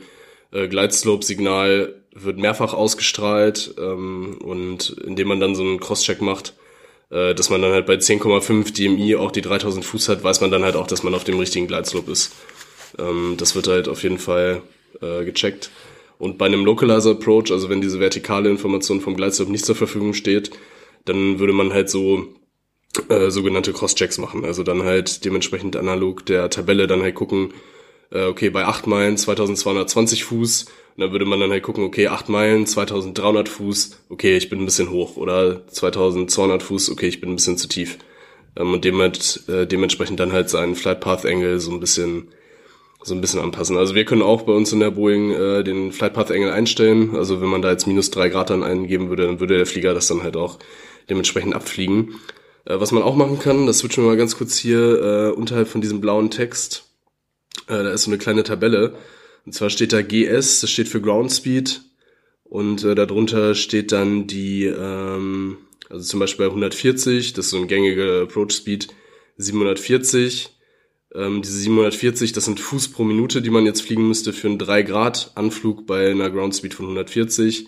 [0.53, 6.53] äh, Glideslope-Signal wird mehrfach ausgestrahlt ähm, und indem man dann so einen Crosscheck macht,
[7.09, 10.51] äh, dass man dann halt bei 10,5 DMI auch die 3000 Fuß hat, weiß man
[10.51, 12.31] dann halt auch, dass man auf dem richtigen Glideslope ist.
[12.99, 14.61] Ähm, das wird halt auf jeden Fall
[15.01, 15.71] äh, gecheckt.
[16.17, 20.13] Und bei einem Localizer Approach, also wenn diese vertikale Information vom Glideslope nicht zur Verfügung
[20.13, 20.51] steht,
[21.05, 22.27] dann würde man halt so
[23.07, 24.43] äh, sogenannte Crosschecks machen.
[24.43, 27.53] Also dann halt dementsprechend analog der Tabelle dann halt gucken,
[28.11, 32.07] äh, okay, bei 8 Meilen 2220 Fuß, und dann würde man dann halt gucken, okay,
[32.07, 37.21] 8 Meilen 2300 Fuß, okay, ich bin ein bisschen hoch, oder 2200 Fuß, okay, ich
[37.21, 37.99] bin ein bisschen zu tief.
[38.57, 42.29] Ähm, und dement, äh, dementsprechend dann halt seinen Flight Path Angle so ein bisschen
[43.01, 43.77] so ein bisschen anpassen.
[43.77, 47.15] Also wir können auch bei uns in der Boeing äh, den Flight Path Angle einstellen.
[47.15, 49.93] Also wenn man da jetzt minus drei Grad dann eingeben würde, dann würde der Flieger
[49.93, 50.59] das dann halt auch
[51.09, 52.15] dementsprechend abfliegen.
[52.65, 55.69] Äh, was man auch machen kann, das switchen wir mal ganz kurz hier äh, unterhalb
[55.69, 56.89] von diesem blauen Text.
[57.67, 58.95] Äh, da ist so eine kleine Tabelle.
[59.45, 61.81] Und zwar steht da GS, das steht für Ground Speed.
[62.43, 65.57] Und äh, darunter steht dann die, ähm,
[65.89, 68.89] also zum Beispiel bei 140, das ist so ein gängiger Approach Speed,
[69.37, 70.58] 740
[71.15, 74.59] ähm, diese 740, das sind Fuß pro Minute, die man jetzt fliegen müsste für einen
[74.59, 77.67] 3 Grad Anflug bei einer Ground Speed von 140.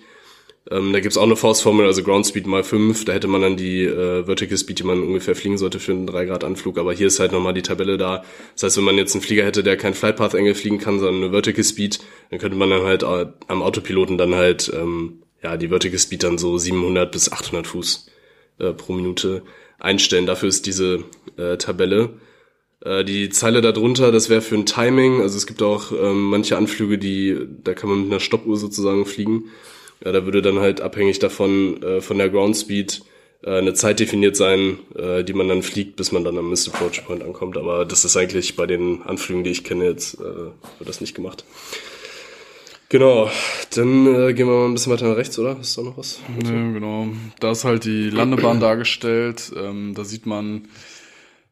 [0.70, 3.58] Ähm, da gibt's auch eine Faustformel, also Ground Speed mal 5, da hätte man dann
[3.58, 6.94] die äh, Vertical Speed, die man ungefähr fliegen sollte für einen 3 Grad Anflug, aber
[6.94, 8.24] hier ist halt nochmal die Tabelle da.
[8.54, 11.00] Das heißt, wenn man jetzt einen Flieger hätte, der kein Flight Path Angle fliegen kann,
[11.00, 15.24] sondern eine Vertical Speed, dann könnte man dann halt äh, am Autopiloten dann halt ähm,
[15.42, 18.06] ja die Vertical Speed dann so 700 bis 800 Fuß
[18.60, 19.42] äh, pro Minute
[19.80, 20.28] einstellen.
[20.28, 21.06] Dafür ist diese
[21.38, 22.12] äh, Tabelle.
[22.84, 25.22] Äh, die Zeile darunter, das wäre für ein Timing.
[25.22, 29.06] Also es gibt auch ähm, manche Anflüge, die, da kann man mit einer Stoppuhr sozusagen
[29.06, 29.46] fliegen.
[30.04, 33.04] Ja, da würde dann halt abhängig davon, äh, von der Ground Speed,
[33.44, 36.74] äh, eine Zeit definiert sein, äh, die man dann fliegt, bis man dann am Missed
[36.74, 37.58] Approach Point ankommt.
[37.58, 41.16] Aber das ist eigentlich bei den Anflügen, die ich kenne, jetzt äh, wird das nicht
[41.16, 41.46] gemacht.
[42.90, 43.32] Genau,
[43.74, 45.58] dann äh, gehen wir mal ein bisschen weiter nach rechts, oder?
[45.62, 46.20] Ist da noch was?
[46.44, 47.08] Ja, genau.
[47.40, 49.54] Da ist halt die Landebahn dargestellt.
[49.56, 50.68] Ähm, da sieht man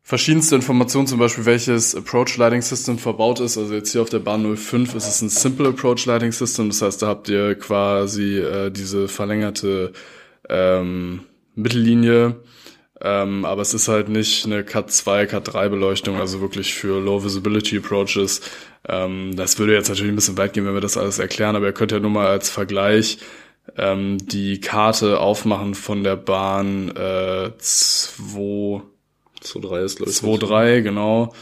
[0.10, 3.60] verschiedenste Informationen, zum Beispiel welches Approach Lighting System verbaut ist.
[3.60, 6.70] Also jetzt hier auf der Bahn 05 ist es ein Simple Approach Lighting System.
[6.70, 9.94] Das heißt, da habt ihr quasi äh, diese verlängerte
[10.50, 12.38] ähm, Mittellinie.
[13.00, 17.00] Ähm, aber es ist halt nicht eine Cat 2, Cat 3 Beleuchtung, also wirklich für
[17.00, 18.42] Low Visibility Approaches.
[18.88, 21.68] Ähm, das würde jetzt natürlich ein bisschen weit gehen, wenn wir das alles erklären, aber
[21.68, 23.20] ihr könnt ja nur mal als Vergleich
[23.78, 28.82] ähm, die Karte aufmachen von der Bahn äh, 2
[29.44, 30.18] 2-3 ist, glaube ich.
[30.18, 31.34] 2-3, genau.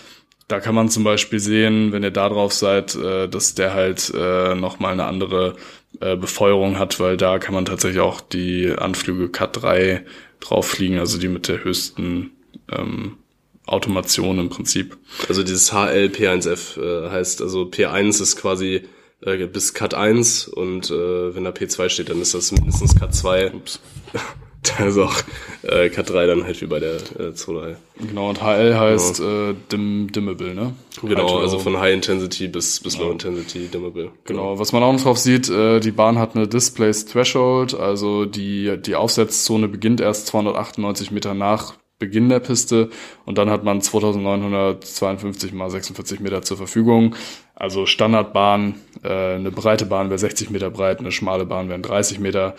[0.48, 4.14] Da kann man zum Beispiel sehen, wenn ihr da drauf seid, äh, dass der halt
[4.16, 5.56] äh, nochmal eine andere
[6.00, 10.06] äh, Befeuerung hat, weil da kann man tatsächlich auch die Anflüge Cat 3
[10.40, 12.32] drauf fliegen, also die mit der höchsten
[12.72, 13.18] ähm,
[13.66, 14.98] Automation im Prinzip.
[15.28, 18.84] Also dieses HL-P1F äh, heißt, also P1 ist quasi
[19.22, 23.14] äh, bis Cat 1 und äh, wenn da P2 steht, dann ist das mindestens Cat
[23.14, 23.54] 2.
[23.54, 23.80] Ups.
[24.78, 25.16] Da ist auch
[25.64, 27.76] äh, Cat 3 dann halt wie bei der äh, 2.3.
[28.08, 30.74] Genau, und HL heißt äh, dim, Dimmable, ne?
[31.02, 34.12] Genau, also von High Intensity bis, bis Low Intensity Dimmable.
[34.26, 38.26] Genau, was man auch noch drauf sieht, äh, die Bahn hat eine Displays Threshold, also
[38.26, 42.90] die, die Aufsetzzone beginnt erst 298 Meter nach Beginn der Piste
[43.26, 47.16] und dann hat man 2952 mal 46 Meter zur Verfügung.
[47.56, 52.20] Also Standardbahn, äh, eine breite Bahn wäre 60 Meter breit, eine schmale Bahn wären 30
[52.20, 52.56] Meter.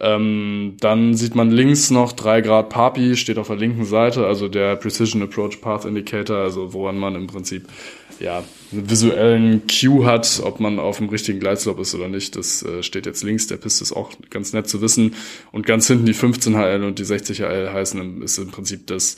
[0.00, 4.48] Ähm, dann sieht man links noch 3 Grad Papi, steht auf der linken Seite, also
[4.48, 7.68] der Precision Approach Path Indicator, also woran man im Prinzip
[8.18, 8.42] ja,
[8.72, 12.36] einen visuellen Cue hat, ob man auf dem richtigen Gleitslope ist oder nicht.
[12.36, 15.14] Das äh, steht jetzt links der Piste, ist auch ganz nett zu wissen.
[15.52, 19.16] Und ganz hinten die 15 HL und die 60 HL heißen, ist im Prinzip das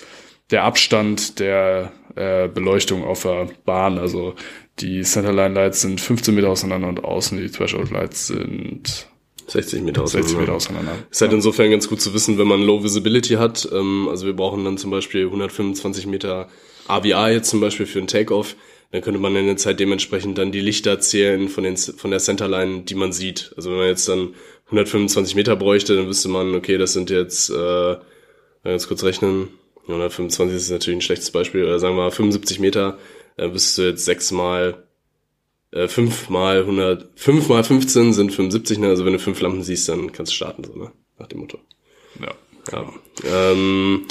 [0.50, 3.98] der Abstand der äh, Beleuchtung auf der Bahn.
[3.98, 4.34] Also
[4.78, 9.08] die Centerline Lights sind 15 Meter auseinander und außen die Threshold Lights sind
[9.46, 10.28] 60 Meter auseinander.
[10.28, 10.92] 60 Meter auseinander.
[11.10, 13.68] Ist halt insofern ganz gut zu wissen, wenn man Low Visibility hat.
[13.72, 16.48] Ähm, also wir brauchen dann zum Beispiel 125 Meter
[16.88, 18.56] AVA jetzt zum Beispiel für einen Takeoff.
[18.92, 22.20] Dann könnte man in der Zeit dementsprechend dann die Lichter zählen von, den, von der
[22.20, 23.52] Centerline, die man sieht.
[23.56, 24.34] Also wenn man jetzt dann
[24.66, 27.96] 125 Meter bräuchte, dann wüsste man, okay, das sind jetzt, äh,
[28.64, 29.48] ganz kurz rechnen,
[29.82, 32.98] 125 ist natürlich ein schlechtes Beispiel, oder sagen wir mal 75 Meter,
[33.36, 34.85] dann bist du jetzt sechsmal,
[35.72, 38.88] äh, fünfmal 100, fünfmal 15 sind 75, ne?
[38.88, 40.92] Also wenn du fünf Lampen siehst, dann kannst du starten, so, ne?
[41.18, 41.58] Nach dem Motto.
[42.20, 42.34] Ja.
[42.72, 42.92] Ja.
[43.24, 44.06] Ähm,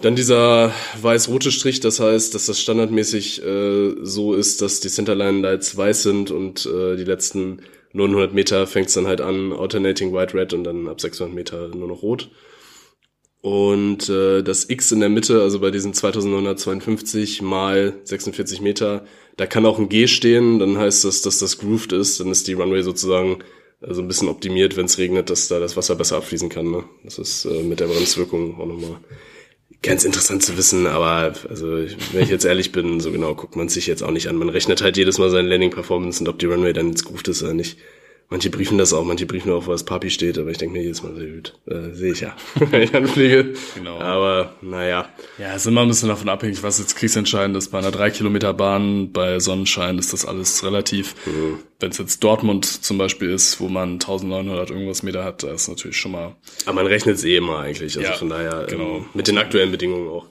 [0.00, 5.40] dann dieser weiß-rote Strich, das heißt, dass das standardmäßig äh, so ist, dass die Centerline
[5.40, 10.12] Lights weiß sind und äh, die letzten 900 Meter fängt es dann halt an, alternating
[10.12, 12.30] white-red und dann ab 600 Meter nur noch rot.
[13.40, 19.06] Und äh, das X in der Mitte, also bei diesen 2952 mal 46 Meter,
[19.36, 22.48] da kann auch ein G stehen, dann heißt das, dass das grooved ist, dann ist
[22.48, 23.38] die Runway sozusagen
[23.80, 26.70] äh, so ein bisschen optimiert, wenn es regnet, dass da das Wasser besser abfließen kann.
[26.70, 26.84] Ne?
[27.04, 28.98] Das ist äh, mit der Bremswirkung auch nochmal
[29.82, 31.68] ganz interessant zu wissen, aber also
[32.12, 34.36] wenn ich jetzt ehrlich bin, so genau guckt man sich jetzt auch nicht an.
[34.36, 37.42] Man rechnet halt jedes Mal seine Landing-Performance und ob die Runway dann jetzt grooved ist
[37.42, 37.78] oder nicht.
[38.28, 40.82] Manche briefen das auch, manche briefen auch, wo das Papi steht, aber ich denke mir
[40.82, 43.54] jedes Mal, sehr gut, äh, sehe ich ja, wenn ich anfliege.
[43.76, 44.00] Genau.
[44.00, 45.08] Aber naja,
[45.38, 47.68] Ja, es ist immer ein bisschen davon abhängig, was jetzt kriegsentscheidend ist.
[47.70, 51.14] Bei einer 3 Kilometer Bahn, bei Sonnenschein ist das alles relativ.
[51.26, 51.58] Mhm.
[51.78, 55.68] Wenn es jetzt Dortmund zum Beispiel ist, wo man 1900 irgendwas Meter hat, da ist
[55.68, 58.96] natürlich schon mal aber man rechnet es eh immer eigentlich, also Ja, von daher genau.
[58.96, 60.26] ähm, mit den aktuellen Bedingungen auch.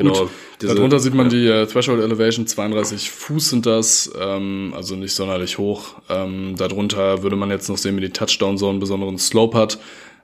[0.00, 0.30] Genau.
[0.60, 5.14] diese- Darunter sieht man die äh, Threshold Elevation, 32 Fuß sind das, ähm, also nicht
[5.14, 5.94] sonderlich hoch.
[6.08, 9.78] Ähm, darunter würde man jetzt noch sehen, wie die Touchdown Zone einen besonderen Slope hat.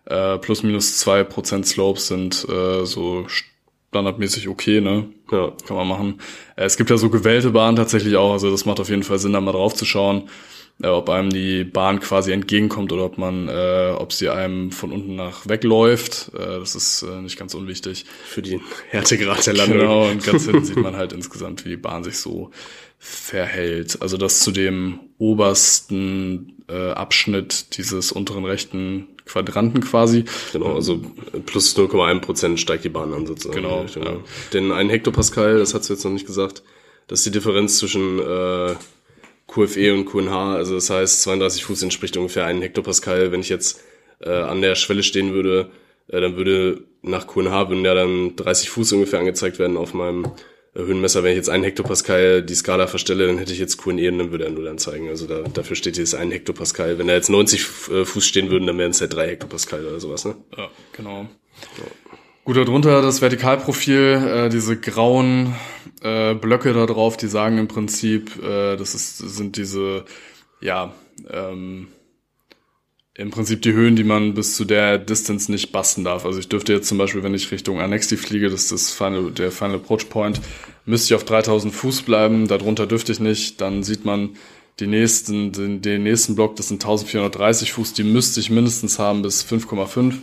[0.07, 3.27] Äh, plus minus zwei Prozent Slopes sind äh, so
[3.91, 5.07] standardmäßig okay, ne?
[5.33, 5.53] Ja.
[5.66, 6.20] Kann man machen.
[6.57, 9.18] Äh, es gibt ja so gewählte Bahnen tatsächlich auch, also das macht auf jeden Fall
[9.18, 10.29] Sinn, da mal drauf zu schauen,
[10.83, 14.93] äh, ob einem die Bahn quasi entgegenkommt oder ob man, äh, ob sie einem von
[14.93, 16.33] unten nach wegläuft.
[16.35, 18.05] Äh, das ist äh, nicht ganz unwichtig.
[18.27, 18.61] Für die
[18.91, 19.79] Härtegrad der Landung.
[19.79, 22.51] Genau, und ganz hinten sieht man halt insgesamt, wie die Bahn sich so
[22.99, 24.03] verhält.
[24.03, 30.24] Also das zu dem obersten äh, Abschnitt dieses unteren rechten Quadranten quasi.
[30.53, 31.01] Genau, also
[31.47, 33.62] plus 0,1 Prozent steigt die Bahn an sozusagen.
[33.62, 34.05] Genau, ja.
[34.05, 34.16] ja.
[34.53, 36.62] Denn ein Hektopascal, das hast du jetzt noch nicht gesagt,
[37.09, 38.74] das ist die Differenz zwischen äh,
[39.57, 40.55] QFE und QNH.
[40.55, 43.33] Also das heißt, 32 Fuß entspricht ungefähr einen Hektopascal.
[43.33, 43.81] Wenn ich jetzt
[44.21, 45.71] äh, an der Schwelle stehen würde,
[46.09, 50.25] äh, dann würde nach QNH würden ja dann 30 Fuß ungefähr angezeigt werden auf meinem
[50.75, 51.23] äh, Höhenmesser.
[51.25, 54.31] Wenn ich jetzt einen Hektopascal die Skala verstelle, dann hätte ich jetzt QNE und dann
[54.31, 55.09] würde er null anzeigen.
[55.09, 56.99] Also da, dafür steht jetzt ein Hektopascal.
[56.99, 59.85] Wenn da jetzt 90 Fu- äh, Fuß stehen würden, dann wären es halt drei Hektopascal
[59.87, 60.37] oder sowas, ne?
[60.57, 61.29] Ja, genau.
[62.47, 65.57] Gut, darunter das Vertikalprofil, äh, diese grauen
[66.01, 70.05] äh, Blöcke da drauf, die sagen im Prinzip, äh, das ist, sind diese,
[70.61, 70.95] ja,
[71.29, 71.89] ähm,
[73.15, 76.25] im Prinzip die Höhen, die man bis zu der Distance nicht basten darf.
[76.25, 79.33] Also ich dürfte jetzt zum Beispiel, wenn ich Richtung Annexi fliege, das ist das Final,
[79.33, 80.41] der Final Approach Point,
[80.85, 84.37] müsste ich auf 3000 Fuß bleiben, darunter dürfte ich nicht, dann sieht man
[84.79, 89.23] die nächsten, den, den nächsten Block, das sind 1430 Fuß, die müsste ich mindestens haben
[89.23, 90.15] bis 5,5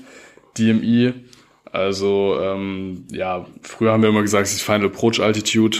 [0.58, 1.14] DMI.
[1.74, 5.80] Also ähm, ja, früher haben wir immer gesagt, es ist Final Approach Altitude,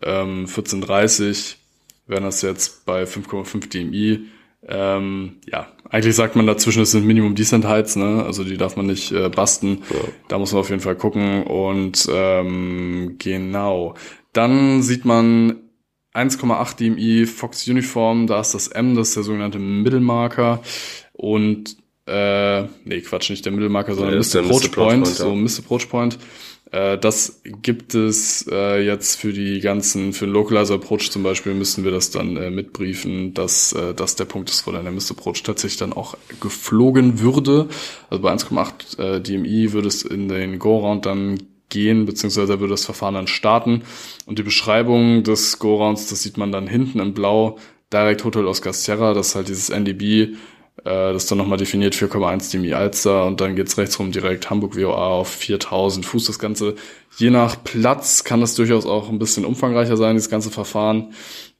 [0.00, 1.58] ähm, 1430,
[2.06, 4.20] wären das jetzt bei 5,5 DMI.
[4.68, 8.22] Ähm, ja, eigentlich sagt man dazwischen, es sind Minimum Descent Heights, ne?
[8.24, 9.82] Also die darf man nicht äh, basten.
[10.28, 11.42] Da muss man auf jeden Fall gucken.
[11.42, 13.94] Und ähm, genau.
[14.32, 15.56] Dann sieht man
[16.14, 20.62] 1,8 DMI Fox Uniform, da ist das M, das ist der sogenannte Mittelmarker.
[21.12, 24.42] Und äh, nee, Quatsch, nicht der Mittelmarker, sondern Mr.
[24.42, 24.66] der Approach Mr.
[24.66, 25.58] Approach Point, so Mr.
[25.58, 26.18] Approach Point.
[26.70, 31.54] Äh, das gibt es äh, jetzt für die ganzen, für den Localizer Approach zum Beispiel
[31.54, 34.92] müssen wir das dann äh, mitbriefen, dass äh, das der Punkt ist, wo dann der
[34.92, 35.12] Mr.
[35.12, 37.68] Approach tatsächlich dann auch geflogen würde.
[38.10, 41.38] Also bei 1,8 äh, DMI würde es in den Go-Round dann
[41.68, 43.82] gehen, beziehungsweise würde das Verfahren dann starten.
[44.26, 47.58] Und die Beschreibung des Go-Rounds, das sieht man dann hinten in Blau,
[47.92, 50.36] Direct Hotel Oscar Sierra, das ist halt dieses NDB,
[50.84, 54.76] das ist dann nochmal definiert 4,1 DMI Alster und dann geht's rechts rum direkt Hamburg
[54.76, 56.26] WOA auf 4000 Fuß.
[56.26, 56.76] Das Ganze,
[57.16, 61.14] je nach Platz kann das durchaus auch ein bisschen umfangreicher sein, dieses ganze Verfahren.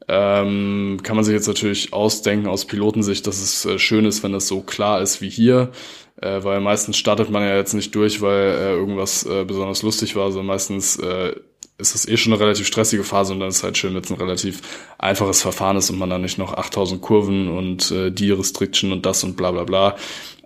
[0.09, 4.33] Ähm, kann man sich jetzt natürlich ausdenken aus Pilotensicht, dass es äh, schön ist, wenn
[4.33, 5.73] das so klar ist wie hier.
[6.21, 10.17] Äh, weil meistens startet man ja jetzt nicht durch, weil äh, irgendwas äh, besonders lustig
[10.17, 11.35] war, sondern meistens äh,
[11.79, 14.03] ist es eh schon eine relativ stressige Phase und dann ist es halt schön, wenn
[14.03, 14.63] es ein relativ
[14.99, 19.05] einfaches Verfahren ist und man dann nicht noch 8000 Kurven und äh, die Restriction und
[19.05, 19.97] das und bla bla bla.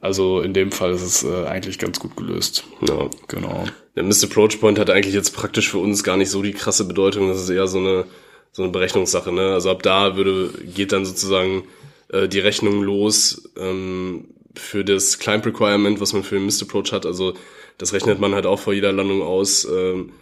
[0.01, 2.65] Also in dem Fall ist es äh, eigentlich ganz gut gelöst.
[2.89, 3.09] Ja.
[3.29, 3.65] Genau.
[3.97, 6.85] Der Missed Approach Point hat eigentlich jetzt praktisch für uns gar nicht so die krasse
[6.85, 7.29] Bedeutung.
[7.29, 8.07] Das ist eher so eine,
[8.51, 9.31] so eine Berechnungssache.
[9.31, 9.53] Ne?
[9.53, 11.65] Also ab da würde, geht dann sozusagen
[12.09, 16.93] äh, die Rechnung los ähm, für das Climb Requirement, was man für den Missed Approach
[16.93, 17.07] hat.
[17.07, 17.35] Also
[17.79, 20.13] das rechnet man halt auch vor jeder Landung aus, ähm,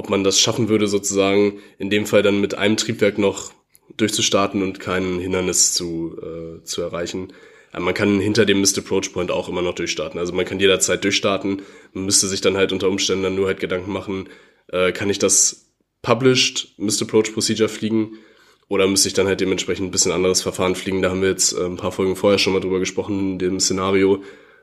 [0.00, 3.52] ob man das schaffen würde, sozusagen in dem Fall dann mit einem Triebwerk noch
[3.98, 7.34] durchzustarten und kein Hindernis zu, äh, zu erreichen.
[7.70, 10.18] Aber man kann hinter dem Missed Approach Point auch immer noch durchstarten.
[10.18, 11.60] Also man kann jederzeit durchstarten.
[11.92, 14.30] Man müsste sich dann halt unter Umständen dann nur halt Gedanken machen,
[14.72, 15.66] äh, kann ich das
[16.00, 18.16] Published Missed Approach Procedure fliegen
[18.68, 21.02] oder müsste ich dann halt dementsprechend ein bisschen anderes Verfahren fliegen.
[21.02, 23.60] Da haben wir jetzt äh, ein paar Folgen vorher schon mal drüber gesprochen, in dem
[23.60, 24.22] Szenario.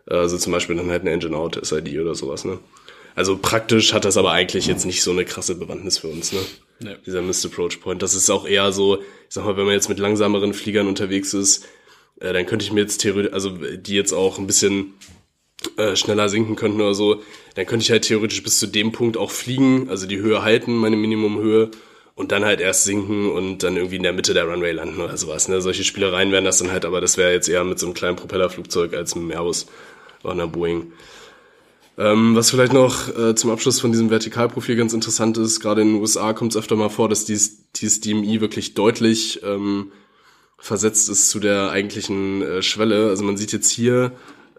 [0.10, 2.44] Äh, also zum Beispiel dann halt eine Engine Out SID oder sowas.
[2.44, 2.58] Ne?
[3.18, 6.34] Also praktisch hat das aber eigentlich jetzt nicht so eine krasse Bewandtnis für uns.
[6.34, 6.40] Ne?
[6.82, 6.94] Ja.
[7.04, 8.04] Dieser Missed Approach Point.
[8.04, 11.34] Das ist auch eher so, ich sag mal, wenn man jetzt mit langsameren Fliegern unterwegs
[11.34, 11.66] ist,
[12.20, 14.94] äh, dann könnte ich mir jetzt theoretisch, also die jetzt auch ein bisschen
[15.78, 17.24] äh, schneller sinken könnten oder so,
[17.56, 20.76] dann könnte ich halt theoretisch bis zu dem Punkt auch fliegen, also die Höhe halten,
[20.76, 21.72] meine Minimumhöhe,
[22.14, 25.18] und dann halt erst sinken und dann irgendwie in der Mitte der Runway landen oder
[25.18, 25.48] sowas.
[25.48, 25.60] Ne?
[25.60, 28.16] Solche Spielereien wären das dann halt, aber das wäre jetzt eher mit so einem kleinen
[28.16, 29.66] Propellerflugzeug als mit einem Airbus
[30.22, 30.92] oder einer Boeing.
[31.98, 35.94] Ähm, was vielleicht noch äh, zum Abschluss von diesem Vertikalprofil ganz interessant ist, gerade in
[35.94, 39.92] den USA kommt es öfter mal vor, dass dieses, dieses DMI wirklich deutlich ähm,
[40.60, 43.10] versetzt ist zu der eigentlichen äh, Schwelle.
[43.10, 44.12] Also man sieht jetzt hier,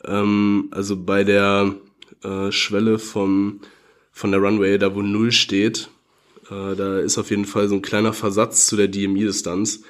[0.05, 1.75] ähm, also bei der
[2.25, 3.61] äh, Schwelle vom,
[4.11, 5.91] von der Runway, da wo Null steht,
[6.51, 9.83] äh, da ist auf jeden Fall so ein kleiner Versatz zu der DMI-Distanz.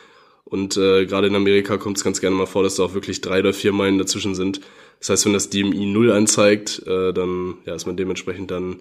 [0.45, 3.21] Und äh, gerade in Amerika kommt es ganz gerne mal vor, dass da auch wirklich
[3.21, 4.61] drei oder vier Meilen dazwischen sind.
[4.99, 8.81] Das heißt, wenn das DMI 0 anzeigt, äh, dann ja, ist man dementsprechend dann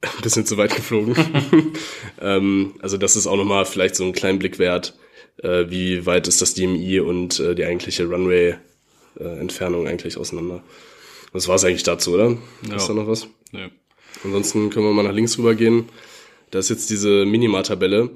[0.00, 1.14] ein bisschen zu weit geflogen.
[2.20, 4.96] ähm, also das ist auch nochmal vielleicht so ein kleinen Blick wert,
[5.42, 10.62] äh, wie weit ist das DMI und äh, die eigentliche Runway-Entfernung äh, eigentlich auseinander.
[11.32, 12.36] Das war es eigentlich dazu, oder?
[12.68, 12.76] Ja.
[12.76, 13.26] Ist da noch was?
[13.52, 13.68] Nee.
[14.24, 15.88] Ansonsten können wir mal nach links rüber gehen.
[16.50, 18.10] Da ist jetzt diese Minima-Tabelle.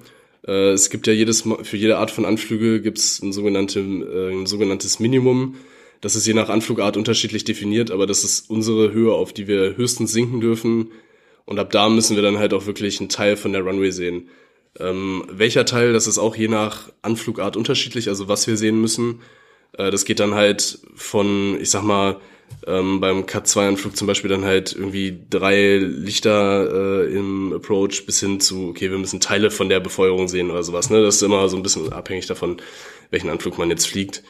[0.47, 4.33] Äh, es gibt ja jedes für jede Art von Anflüge gibt es ein, sogenannte, äh,
[4.33, 5.57] ein sogenanntes Minimum.
[6.01, 9.77] Das ist je nach Anflugart unterschiedlich definiert, aber das ist unsere Höhe, auf die wir
[9.77, 10.93] höchstens sinken dürfen.
[11.45, 14.29] Und ab da müssen wir dann halt auch wirklich einen Teil von der Runway sehen.
[14.79, 19.21] Ähm, welcher Teil, das ist auch je nach Anflugart unterschiedlich, also was wir sehen müssen.
[19.73, 22.21] Äh, das geht dann halt von, ich sag mal,
[22.67, 28.41] ähm, beim Cut-2-Anflug zum Beispiel dann halt irgendwie drei Lichter äh, im Approach bis hin
[28.41, 30.91] zu, okay, wir müssen Teile von der Befeuerung sehen oder sowas.
[30.91, 31.03] Ne?
[31.03, 32.57] Das ist immer so ein bisschen abhängig davon,
[33.11, 34.23] welchen Anflug man jetzt fliegt.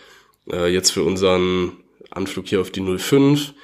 [0.50, 1.72] Äh, jetzt für unseren
[2.10, 3.54] Anflug hier auf die 05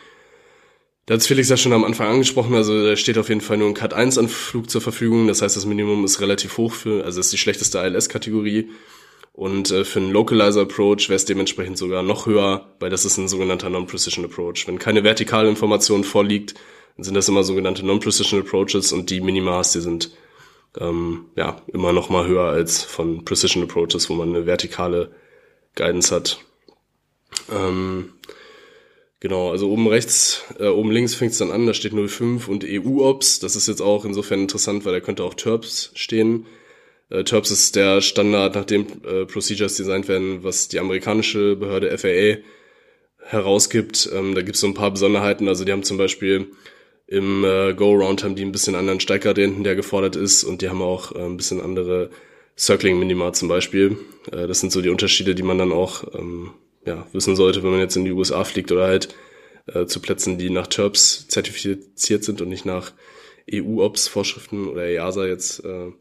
[1.06, 3.66] da hat Felix ja schon am Anfang angesprochen, also da steht auf jeden Fall nur
[3.68, 5.26] ein Cut 1 Anflug zur Verfügung.
[5.26, 8.70] Das heißt, das Minimum ist relativ hoch für, also ist die schlechteste ILS-Kategorie.
[9.32, 13.16] Und äh, für einen Localizer Approach wäre es dementsprechend sogar noch höher, weil das ist
[13.16, 14.68] ein sogenannter Non-Precision Approach.
[14.68, 16.54] Wenn keine vertikale Information vorliegt,
[16.96, 20.12] dann sind das immer sogenannte Non-Precision Approaches und die Minimas, die sind
[20.78, 25.10] ähm, ja immer noch mal höher als von Precision Approaches, wo man eine vertikale
[25.74, 26.44] Guidance hat.
[27.50, 28.12] Ähm,
[29.22, 32.64] Genau, also oben rechts, äh, oben links fängt es dann an, da steht 05 und
[32.66, 33.38] EU-Ops.
[33.38, 36.46] Das ist jetzt auch insofern interessant, weil da könnte auch TERPS stehen.
[37.08, 41.96] Äh, TERPS ist der Standard, nach dem äh, Procedures designt werden, was die amerikanische Behörde
[41.96, 42.38] FAA
[43.24, 44.10] herausgibt.
[44.12, 45.46] Ähm, da gibt es so ein paar Besonderheiten.
[45.46, 46.48] Also die haben zum Beispiel
[47.06, 50.82] im äh, Go-Round haben die ein bisschen anderen Steiggradienten, der gefordert ist, und die haben
[50.82, 52.10] auch äh, ein bisschen andere
[52.58, 53.98] Circling-Minima zum Beispiel.
[54.32, 56.50] Äh, das sind so die Unterschiede, die man dann auch ähm,
[56.84, 59.14] ja, wissen sollte, wenn man jetzt in die USA fliegt oder halt
[59.66, 62.92] äh, zu Plätzen, die nach TERPS zertifiziert sind und nicht nach
[63.52, 65.64] EU-Ops-Vorschriften oder EASA jetzt.
[65.64, 65.92] Äh,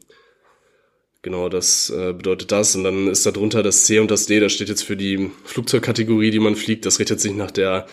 [1.22, 2.74] genau, das äh, bedeutet das.
[2.76, 5.30] Und dann ist da drunter das C und das D, das steht jetzt für die
[5.44, 6.86] Flugzeugkategorie, die man fliegt.
[6.86, 7.86] Das richtet sich nach der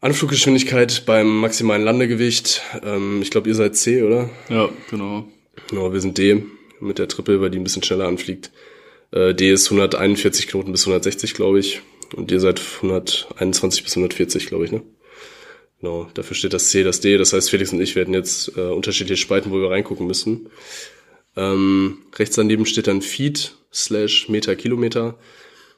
[0.00, 2.62] Anfluggeschwindigkeit beim maximalen Landegewicht.
[2.82, 4.30] Ähm, ich glaube, ihr seid C, oder?
[4.48, 5.26] Ja, genau.
[5.68, 6.44] Genau, wir sind D
[6.80, 8.50] mit der Triple, weil die ein bisschen schneller anfliegt.
[9.14, 11.80] Äh, D ist 141 Knoten bis 160, glaube ich.
[12.14, 14.82] Und ihr seid 121 bis 140, glaube ich, ne?
[15.80, 17.16] Genau, dafür steht das C, das D.
[17.16, 20.48] Das heißt, Felix und ich werden jetzt äh, unterschiedliche Spalten, wo wir reingucken müssen.
[21.36, 25.18] Ähm, rechts daneben steht dann Feet slash Meter Kilometer.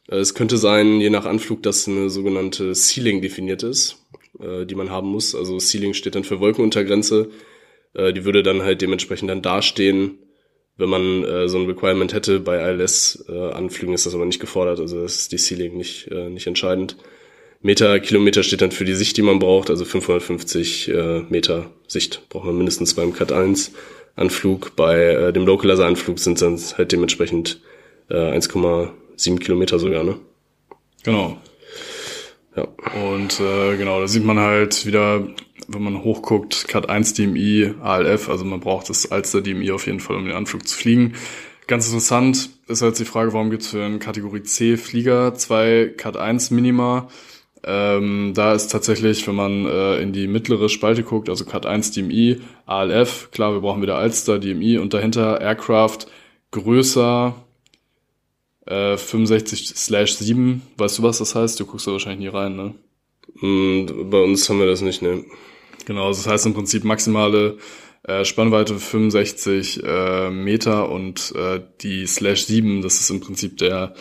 [0.08, 4.06] Äh, es könnte sein, je nach Anflug, dass eine sogenannte Ceiling definiert ist,
[4.40, 5.34] äh, die man haben muss.
[5.34, 7.30] Also Ceiling steht dann für Wolkenuntergrenze.
[7.94, 10.18] Äh, die würde dann halt dementsprechend dann dastehen,
[10.76, 14.80] wenn man äh, so ein Requirement hätte bei ILS-Anflügen, äh, ist das aber nicht gefordert.
[14.80, 16.96] Also das ist die Ceiling nicht, äh, nicht entscheidend.
[17.62, 19.70] Meter, Kilometer steht dann für die Sicht, die man braucht.
[19.70, 23.72] Also 550 äh, Meter Sicht braucht man mindestens beim Cut 1
[24.14, 24.76] Anflug.
[24.76, 27.60] Bei äh, dem Localizer Anflug sind es dann halt dementsprechend
[28.10, 30.18] äh, 1,7 Kilometer sogar, ne?
[31.02, 31.38] Genau.
[32.54, 32.68] Ja.
[33.12, 35.26] Und äh, genau, da sieht man halt wieder
[35.68, 40.00] wenn man hochguckt, Cat 1 DMI, ALF, also man braucht das Alster DMI auf jeden
[40.00, 41.14] Fall, um den Anflug zu fliegen.
[41.66, 45.92] Ganz interessant ist jetzt die Frage, warum gibt es für einen Kategorie C Flieger zwei
[45.96, 47.08] Cat 1 Minima?
[47.64, 51.90] Ähm, da ist tatsächlich, wenn man äh, in die mittlere Spalte guckt, also Cat 1
[51.90, 56.06] DMI, ALF, klar, wir brauchen wieder Alster DMI und dahinter Aircraft
[56.52, 57.34] größer
[58.66, 60.60] äh, 65/7.
[60.76, 61.58] Weißt du, was das heißt?
[61.58, 62.74] Du guckst da wahrscheinlich nie rein, ne?
[63.34, 65.24] Bei uns haben wir das nicht, ne?
[65.84, 67.58] Genau, das heißt im Prinzip maximale
[68.02, 73.94] äh, Spannweite 65 äh, Meter und äh, die Slash 7, das ist im Prinzip der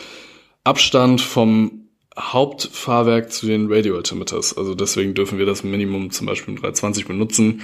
[0.64, 4.58] Abstand vom Hauptfahrwerk zu den Radio Altimeters.
[4.58, 7.62] Also deswegen dürfen wir das Minimum zum Beispiel im 320 benutzen.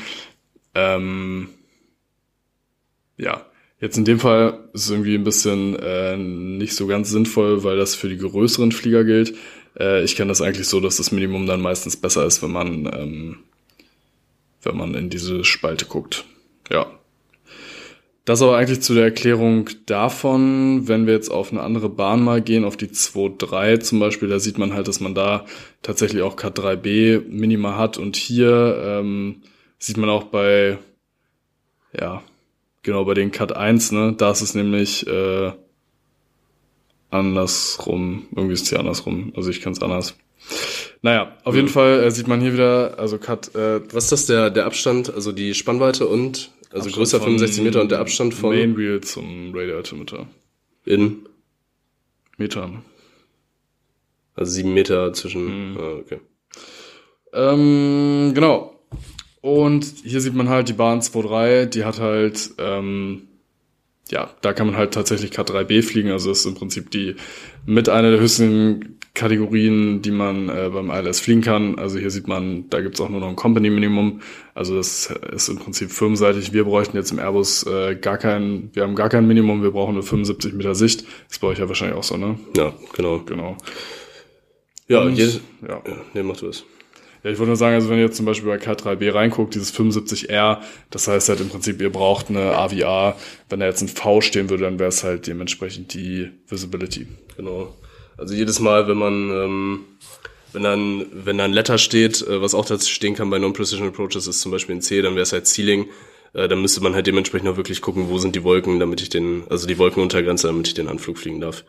[0.76, 1.50] Ähm,
[3.18, 3.46] ja,
[3.80, 7.78] jetzt in dem Fall ist es irgendwie ein bisschen äh, nicht so ganz sinnvoll, weil
[7.78, 9.36] das für die größeren Flieger gilt.
[9.80, 12.86] Äh, ich kenne das eigentlich so, dass das Minimum dann meistens besser ist, wenn man
[12.86, 13.38] ähm,
[14.64, 16.26] wenn man in diese Spalte guckt.
[16.70, 16.88] Ja.
[18.24, 22.42] Das aber eigentlich zu der Erklärung davon, wenn wir jetzt auf eine andere Bahn mal
[22.42, 25.46] gehen, auf die 2.3 zum Beispiel, da sieht man halt, dass man da
[25.82, 29.42] tatsächlich auch K3B Minima hat und hier ähm,
[29.80, 30.78] sieht man auch bei,
[32.00, 32.22] ja,
[32.84, 35.52] genau bei den Cut 1, ne, da ist es nämlich äh,
[37.12, 40.16] andersrum, irgendwie ist es hier andersrum, also ich kann es anders.
[41.02, 44.26] Naja, auf jeden Fall äh, sieht man hier wieder, also Cut, äh, Was ist das,
[44.26, 48.00] der, der Abstand, also die Spannweite und, also Abstand größer von 65 Meter und der
[48.00, 50.28] Abstand von Main Wheel zum Radio Altimeter.
[50.86, 51.28] in,
[52.38, 52.84] Metern.
[54.36, 56.20] also sieben Meter zwischen, ah, okay.
[57.34, 58.80] Ähm, genau.
[59.42, 63.28] Und hier sieht man halt die Bahn 2.3, die hat halt, ähm,
[64.12, 67.16] ja, da kann man halt tatsächlich K3B fliegen, also das ist im Prinzip die
[67.66, 71.78] mit einer der höchsten Kategorien, die man äh, beim ILS fliegen kann.
[71.78, 74.22] Also hier sieht man, da gibt's auch nur noch ein Company-Minimum.
[74.54, 76.54] Also das ist im Prinzip firmenseitig.
[76.54, 79.96] Wir bräuchten jetzt im Airbus äh, gar kein, wir haben gar kein Minimum, wir brauchen
[79.96, 81.04] nur 75 Meter Sicht.
[81.28, 82.40] Das bei euch ja wahrscheinlich auch so, ne?
[82.56, 83.20] Ja, genau.
[83.20, 83.58] Genau.
[84.88, 85.82] Ja, Und- jede, ja.
[85.86, 86.64] ja, nee, mach du das.
[87.24, 89.74] Ja, ich wollte nur sagen, also wenn ihr jetzt zum Beispiel bei K3B reinguckt, dieses
[89.74, 90.60] 75R,
[90.90, 93.16] das heißt halt im Prinzip, ihr braucht eine AVR.
[93.50, 97.08] Wenn da jetzt ein V stehen würde, dann wäre es halt dementsprechend die Visibility.
[97.38, 97.76] Genau.
[98.18, 99.80] Also jedes Mal, wenn man, ähm,
[100.52, 103.88] wenn dann, wenn da ein Letter steht, äh, was auch dazu stehen kann bei Non-Precision
[103.88, 105.88] Approaches, ist zum Beispiel ein C, dann wäre es halt Ceiling.
[106.34, 109.10] Äh, dann müsste man halt dementsprechend auch wirklich gucken, wo sind die Wolken, damit ich
[109.10, 111.64] den, also die Wolkenuntergrenze, damit ich den Anflug fliegen darf.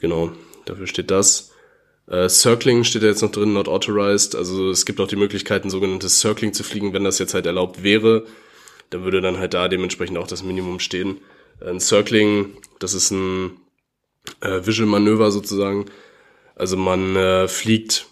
[0.00, 0.32] Genau,
[0.64, 1.51] dafür steht das.
[2.12, 4.36] Äh, Circling steht ja jetzt noch drin, not authorized.
[4.36, 7.46] Also es gibt auch die Möglichkeit, ein sogenanntes Circling zu fliegen, wenn das jetzt halt
[7.46, 8.26] erlaubt wäre.
[8.90, 11.18] Dann würde dann halt da dementsprechend auch das Minimum stehen.
[11.64, 13.52] Ein Circling, das ist ein
[14.42, 15.86] äh, Visual Manöver sozusagen.
[16.54, 18.06] Also man äh, fliegt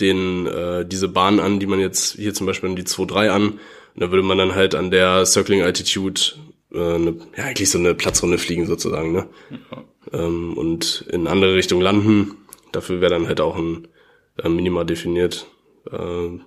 [0.00, 3.48] den äh, diese Bahn an, die man jetzt hier zum Beispiel an die 2-3 an.
[3.52, 3.60] Und
[3.94, 6.20] da würde man dann halt an der Circling Altitude
[6.72, 9.28] äh, eine, ja eigentlich so eine Platzrunde fliegen sozusagen, ne?
[10.12, 12.36] Ähm, und in andere Richtung landen.
[12.72, 13.88] Dafür wäre dann halt auch ein
[14.42, 15.46] äh, Minima definiert.
[15.90, 16.38] Äh,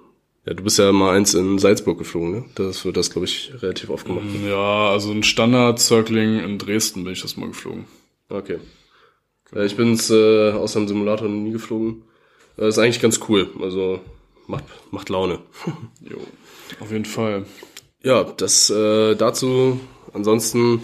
[0.45, 2.45] ja, du bist ja mal eins in Salzburg geflogen, ne?
[2.55, 4.26] Das wird das, glaube ich, relativ oft gemacht.
[4.47, 7.86] Ja, also ein Standard-Circling in Dresden bin ich das mal geflogen.
[8.30, 8.59] Okay.
[9.53, 12.03] Äh, ich bin's äh, außer dem Simulator noch nie geflogen.
[12.57, 13.49] Äh, ist eigentlich ganz cool.
[13.61, 13.99] Also
[14.47, 15.39] macht, macht Laune.
[16.09, 16.17] Jo,
[16.80, 17.45] auf jeden Fall.
[18.03, 19.80] ja, das äh, dazu.
[20.13, 20.82] Ansonsten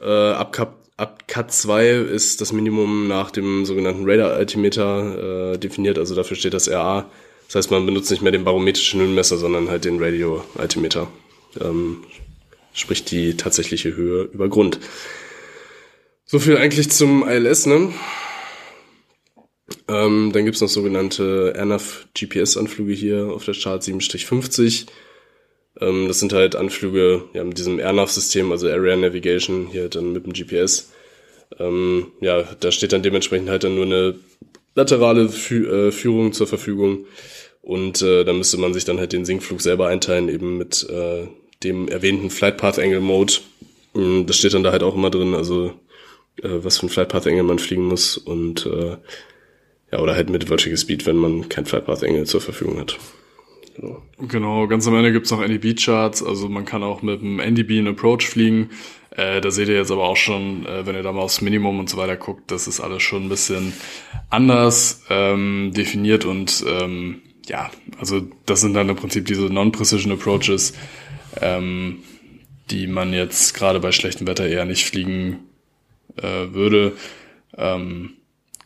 [0.00, 5.98] äh, ab, Cap, ab Cut 2 ist das Minimum nach dem sogenannten Radar-Altimeter äh, definiert.
[5.98, 7.10] Also dafür steht das RA.
[7.46, 11.08] Das heißt, man benutzt nicht mehr den barometrischen Höhenmesser, sondern halt den Radio-Altimeter.
[11.60, 12.04] Ähm,
[12.72, 14.80] sprich die tatsächliche Höhe über Grund.
[16.24, 17.92] So viel eigentlich zum ILS, ne?
[19.88, 24.86] Ähm, dann gibt's noch sogenannte AirNav GPS-Anflüge hier auf der Chart 7-50.
[25.84, 30.24] Ähm, das sind halt Anflüge ja, mit diesem AirNav-System, also Area Navigation, hier dann mit
[30.26, 30.92] dem GPS.
[31.58, 34.14] Ähm, ja, da steht dann dementsprechend halt dann nur eine
[34.74, 37.06] laterale Fü äh, Führung zur Verfügung.
[37.62, 41.26] Und äh, da müsste man sich dann halt den Sinkflug selber einteilen, eben mit äh,
[41.62, 43.34] dem erwähnten Flight Path Angle Mode.
[43.94, 45.72] Ähm, Das steht dann da halt auch immer drin, also
[46.42, 48.96] äh, was für ein Flight Path Angle man fliegen muss und äh,
[49.92, 52.98] ja, oder halt mit Vertical Speed, wenn man kein Flight Path Angle zur Verfügung hat.
[53.76, 54.02] Genau.
[54.18, 57.88] Genau, ganz am Ende gibt's noch NDB-Charts, also man kann auch mit dem NDB einen
[57.88, 58.70] Approach fliegen.
[59.10, 61.78] Äh, da seht ihr jetzt aber auch schon, äh, wenn ihr da mal aufs Minimum
[61.80, 63.72] und so weiter guckt, das ist alles schon ein bisschen
[64.30, 70.72] anders ähm, definiert und ähm, ja, also das sind dann im Prinzip diese Non-Precision Approaches,
[71.40, 71.98] ähm,
[72.70, 75.40] die man jetzt gerade bei schlechtem Wetter eher nicht fliegen
[76.16, 76.92] äh, würde.
[77.56, 78.14] Ähm,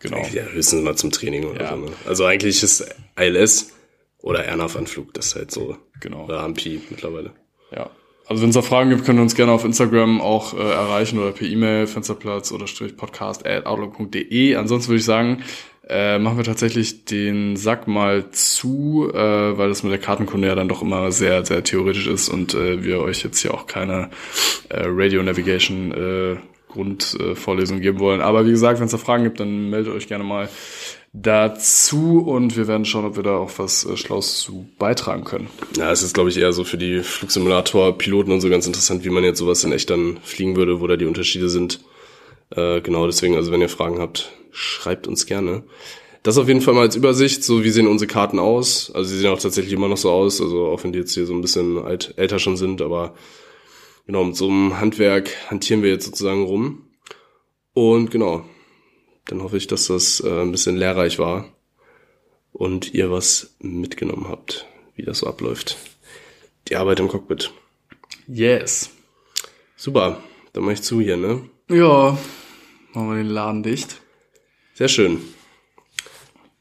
[0.00, 0.24] genau.
[0.32, 1.70] Ja, höchstens mal zum Training oder Ja.
[1.76, 1.84] so.
[1.86, 1.92] Ne?
[2.06, 2.86] Also eigentlich ist
[3.18, 3.72] ILS
[4.20, 5.76] Oder Ernaf-Anflug, das ist halt so.
[6.00, 6.24] Genau.
[6.24, 7.32] Oder Ampi mittlerweile.
[7.74, 7.90] Ja.
[8.26, 11.18] Also wenn es da Fragen gibt, könnt ihr uns gerne auf Instagram auch äh, erreichen
[11.18, 14.54] oder per E-Mail fensterplatz oder strich podcast at outlook.de.
[14.54, 15.42] Ansonsten würde ich sagen,
[15.88, 20.54] äh, machen wir tatsächlich den Sack mal zu, äh, weil das mit der Kartenkunde ja
[20.54, 24.10] dann doch immer sehr, sehr theoretisch ist und äh, wir euch jetzt hier auch keine
[24.68, 26.36] äh, Radio Navigation äh,
[26.68, 28.20] Grundvorlesung geben wollen.
[28.20, 30.50] Aber wie gesagt, wenn es da Fragen gibt, dann meldet euch gerne mal
[31.22, 35.48] dazu und wir werden schauen, ob wir da auch was äh, Schlaues zu beitragen können.
[35.76, 39.10] Ja, es ist, glaube ich, eher so für die Flugsimulator-Piloten und so ganz interessant, wie
[39.10, 41.80] man jetzt sowas in echt dann fliegen würde, wo da die Unterschiede sind.
[42.50, 45.64] Äh, genau, deswegen, also wenn ihr Fragen habt, schreibt uns gerne.
[46.22, 48.90] Das auf jeden Fall mal als Übersicht, so wie sehen unsere Karten aus.
[48.94, 51.26] Also sie sehen auch tatsächlich immer noch so aus, also auch wenn die jetzt hier
[51.26, 53.14] so ein bisschen alt, älter schon sind, aber
[54.06, 56.86] genau, mit so einem Handwerk hantieren wir jetzt sozusagen rum.
[57.72, 58.44] Und genau,
[59.28, 61.48] dann hoffe ich, dass das äh, ein bisschen lehrreich war
[62.52, 64.66] und ihr was mitgenommen habt,
[64.96, 65.76] wie das so abläuft.
[66.68, 67.52] Die Arbeit im Cockpit.
[68.26, 68.90] Yes.
[69.76, 70.22] Super,
[70.52, 71.48] dann mach ich zu hier, ne?
[71.68, 72.18] Ja,
[72.94, 74.00] machen wir den Laden dicht.
[74.74, 75.20] Sehr schön.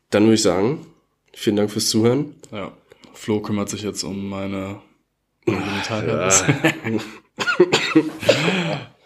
[0.09, 0.85] Dann würde ich sagen,
[1.33, 2.35] vielen Dank fürs Zuhören.
[2.51, 2.73] Ja.
[3.13, 4.81] Flo kümmert sich jetzt um meine,
[5.45, 7.01] meine Genitalien.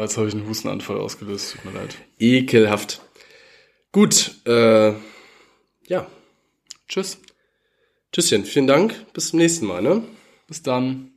[0.00, 1.94] Oh, jetzt habe ich einen Hustenanfall ausgelöst, tut mir leid.
[2.18, 3.02] Ekelhaft.
[3.92, 4.94] Gut, äh,
[5.88, 6.06] ja.
[6.88, 7.18] Tschüss.
[8.10, 9.12] Tschüsschen, vielen Dank.
[9.12, 10.02] Bis zum nächsten Mal, ne?
[10.46, 11.12] Bis dann.